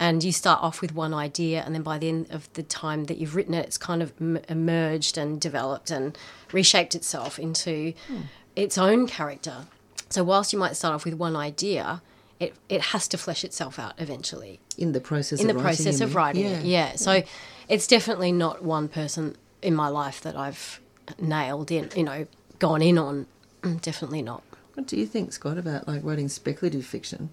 And 0.00 0.24
you 0.24 0.32
start 0.32 0.60
off 0.62 0.80
with 0.80 0.92
one 0.94 1.14
idea, 1.14 1.62
and 1.64 1.74
then 1.74 1.82
by 1.82 1.98
the 1.98 2.08
end 2.08 2.26
of 2.30 2.52
the 2.54 2.62
time 2.64 3.04
that 3.04 3.16
you've 3.18 3.36
written 3.36 3.54
it, 3.54 3.64
it's 3.66 3.78
kind 3.78 4.02
of 4.02 4.12
m- 4.20 4.40
emerged 4.48 5.16
and 5.16 5.40
developed 5.40 5.90
and 5.90 6.18
reshaped 6.52 6.94
itself 6.96 7.38
into 7.38 7.94
its 8.56 8.76
own 8.76 9.06
character. 9.06 9.66
So, 10.10 10.24
whilst 10.24 10.52
you 10.52 10.58
might 10.58 10.76
start 10.76 10.94
off 10.94 11.04
with 11.04 11.14
one 11.14 11.36
idea, 11.36 12.02
it, 12.40 12.54
it 12.68 12.80
has 12.86 13.06
to 13.08 13.18
flesh 13.18 13.44
itself 13.44 13.78
out 13.78 13.94
eventually 13.98 14.58
In 14.76 14.92
the 14.92 15.00
process 15.00 15.40
in 15.40 15.48
of 15.48 15.56
the 15.56 15.62
writing, 15.62 15.84
process 15.84 16.00
of 16.00 16.14
writing 16.16 16.44
it. 16.46 16.64
Yeah. 16.64 16.96
So 16.96 17.22
it's 17.68 17.86
definitely 17.86 18.32
not 18.32 18.62
one 18.64 18.88
person 18.88 19.36
in 19.62 19.74
my 19.74 19.88
life 19.88 20.20
that 20.22 20.36
I've 20.36 20.80
nailed 21.20 21.70
in, 21.70 21.90
you 21.96 22.02
know, 22.02 22.26
gone 22.58 22.82
in 22.82 22.98
on. 22.98 23.26
Mm, 23.62 23.80
Definitely 23.80 24.22
not. 24.22 24.42
What 24.74 24.88
do 24.88 24.96
you 24.96 25.06
think, 25.06 25.32
Scott, 25.32 25.56
about 25.56 25.86
like 25.86 26.02
writing 26.02 26.28
speculative 26.28 26.84
fiction? 26.84 27.30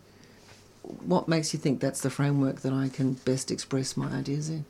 What 0.83 1.27
makes 1.27 1.53
you 1.53 1.59
think 1.59 1.79
that's 1.79 2.01
the 2.01 2.09
framework 2.09 2.61
that 2.61 2.73
I 2.73 2.89
can 2.89 3.13
best 3.13 3.51
express 3.51 3.95
my 3.95 4.11
ideas 4.11 4.49
in? 4.49 4.65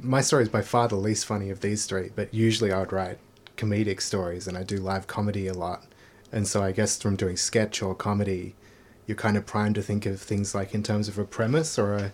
My 0.00 0.20
story 0.20 0.44
is 0.44 0.48
by 0.48 0.62
far 0.62 0.88
the 0.88 0.96
least 0.96 1.26
funny 1.26 1.50
of 1.50 1.60
these 1.60 1.86
three, 1.86 2.10
but 2.14 2.32
usually 2.32 2.72
I 2.72 2.80
would 2.80 2.92
write 2.92 3.18
comedic 3.56 4.00
stories 4.00 4.46
and 4.46 4.56
I 4.56 4.62
do 4.62 4.78
live 4.78 5.06
comedy 5.06 5.46
a 5.46 5.54
lot. 5.54 5.84
And 6.32 6.48
so 6.48 6.62
I 6.62 6.72
guess 6.72 7.00
from 7.00 7.16
doing 7.16 7.36
sketch 7.36 7.82
or 7.82 7.94
comedy, 7.94 8.54
you're 9.06 9.16
kind 9.16 9.36
of 9.36 9.46
primed 9.46 9.74
to 9.76 9.82
think 9.82 10.06
of 10.06 10.20
things 10.20 10.54
like 10.54 10.74
in 10.74 10.82
terms 10.82 11.08
of 11.08 11.18
a 11.18 11.24
premise 11.24 11.78
or 11.78 11.94
a 11.94 12.12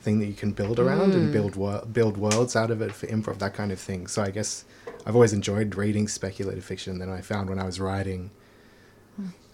thing 0.00 0.18
that 0.18 0.26
you 0.26 0.34
can 0.34 0.52
build 0.52 0.78
around 0.78 1.14
and 1.14 1.28
mm. 1.28 1.32
build 1.32 1.54
wor- 1.56 1.84
build 1.90 2.16
worlds 2.16 2.56
out 2.56 2.70
of 2.70 2.82
it 2.82 2.92
for 2.92 3.06
improv, 3.06 3.38
that 3.38 3.54
kind 3.54 3.70
of 3.70 3.78
thing. 3.78 4.08
So 4.08 4.22
I 4.22 4.30
guess 4.30 4.64
I've 5.06 5.14
always 5.14 5.32
enjoyed 5.32 5.76
reading 5.76 6.08
speculative 6.08 6.64
fiction. 6.64 6.98
Then 6.98 7.08
I 7.08 7.20
found 7.20 7.48
when 7.48 7.60
I 7.60 7.64
was 7.64 7.80
writing, 7.80 8.30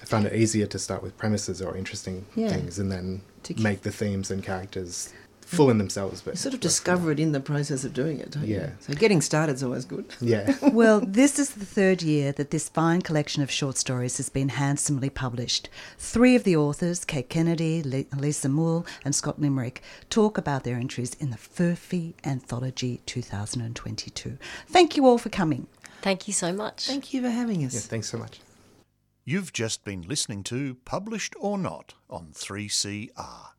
I 0.00 0.04
found 0.04 0.26
it 0.26 0.34
easier 0.34 0.66
to 0.66 0.78
start 0.78 1.02
with 1.02 1.16
premises 1.18 1.60
or 1.60 1.76
interesting 1.76 2.26
Yeah. 2.34 2.48
things 2.50 2.78
and 2.78 2.90
then 2.90 3.22
To 3.44 3.54
keep- 3.54 3.62
make 3.62 3.82
the 3.82 3.90
themes 3.92 4.30
and 4.30 4.42
characters 4.42 5.10
full 5.40 5.70
in 5.70 5.78
themselves. 5.78 6.20
But 6.20 6.34
You 6.34 6.38
sort 6.38 6.52
of 6.54 6.60
discover 6.60 7.10
it 7.10 7.18
in 7.18 7.32
the 7.32 7.40
process 7.40 7.82
of 7.82 7.94
doing 7.94 8.20
it, 8.20 8.32
don't 8.32 8.46
you? 8.46 8.56
Yeah. 8.56 8.70
So 8.80 8.92
getting 8.92 9.22
started 9.22 9.54
is 9.56 9.62
always 9.62 9.86
good. 9.86 10.04
Yeah. 10.20 10.54
well, 10.72 11.00
this 11.00 11.38
is 11.38 11.50
the 11.50 11.64
third 11.64 12.02
year 12.02 12.32
that 12.32 12.50
this 12.50 12.68
fine 12.68 13.00
collection 13.00 13.42
of 13.42 13.50
short 13.50 13.78
stories 13.78 14.18
has 14.18 14.28
been 14.28 14.50
handsomely 14.50 15.08
published. 15.08 15.70
Three 15.98 16.36
of 16.36 16.44
the 16.44 16.54
authors, 16.54 17.02
Kate 17.06 17.30
Kennedy, 17.30 17.82
Lisa 17.82 18.48
Moule, 18.50 18.84
and 19.06 19.14
Scott 19.14 19.40
Limbrick, 19.40 19.78
talk 20.10 20.36
about 20.36 20.64
their 20.64 20.76
entries 20.76 21.14
in 21.18 21.30
the 21.30 21.38
Furphy 21.38 22.12
Anthology 22.24 23.00
2022. 23.06 24.36
Thank 24.68 24.96
you 24.98 25.06
all 25.06 25.16
for 25.18 25.30
coming. 25.30 25.66
Thank 26.02 26.28
you 26.28 26.34
so 26.34 26.52
much. 26.52 26.86
Thank 26.86 27.14
you 27.14 27.22
for 27.22 27.30
having 27.30 27.64
us. 27.64 27.72
yeah. 27.74 27.80
Thanks 27.80 28.10
so 28.10 28.18
much. 28.18 28.40
You've 29.30 29.52
just 29.52 29.84
been 29.84 30.00
listening 30.00 30.42
to 30.44 30.76
Published 30.86 31.34
or 31.38 31.58
Not 31.58 31.92
on 32.08 32.28
3CR. 32.32 33.57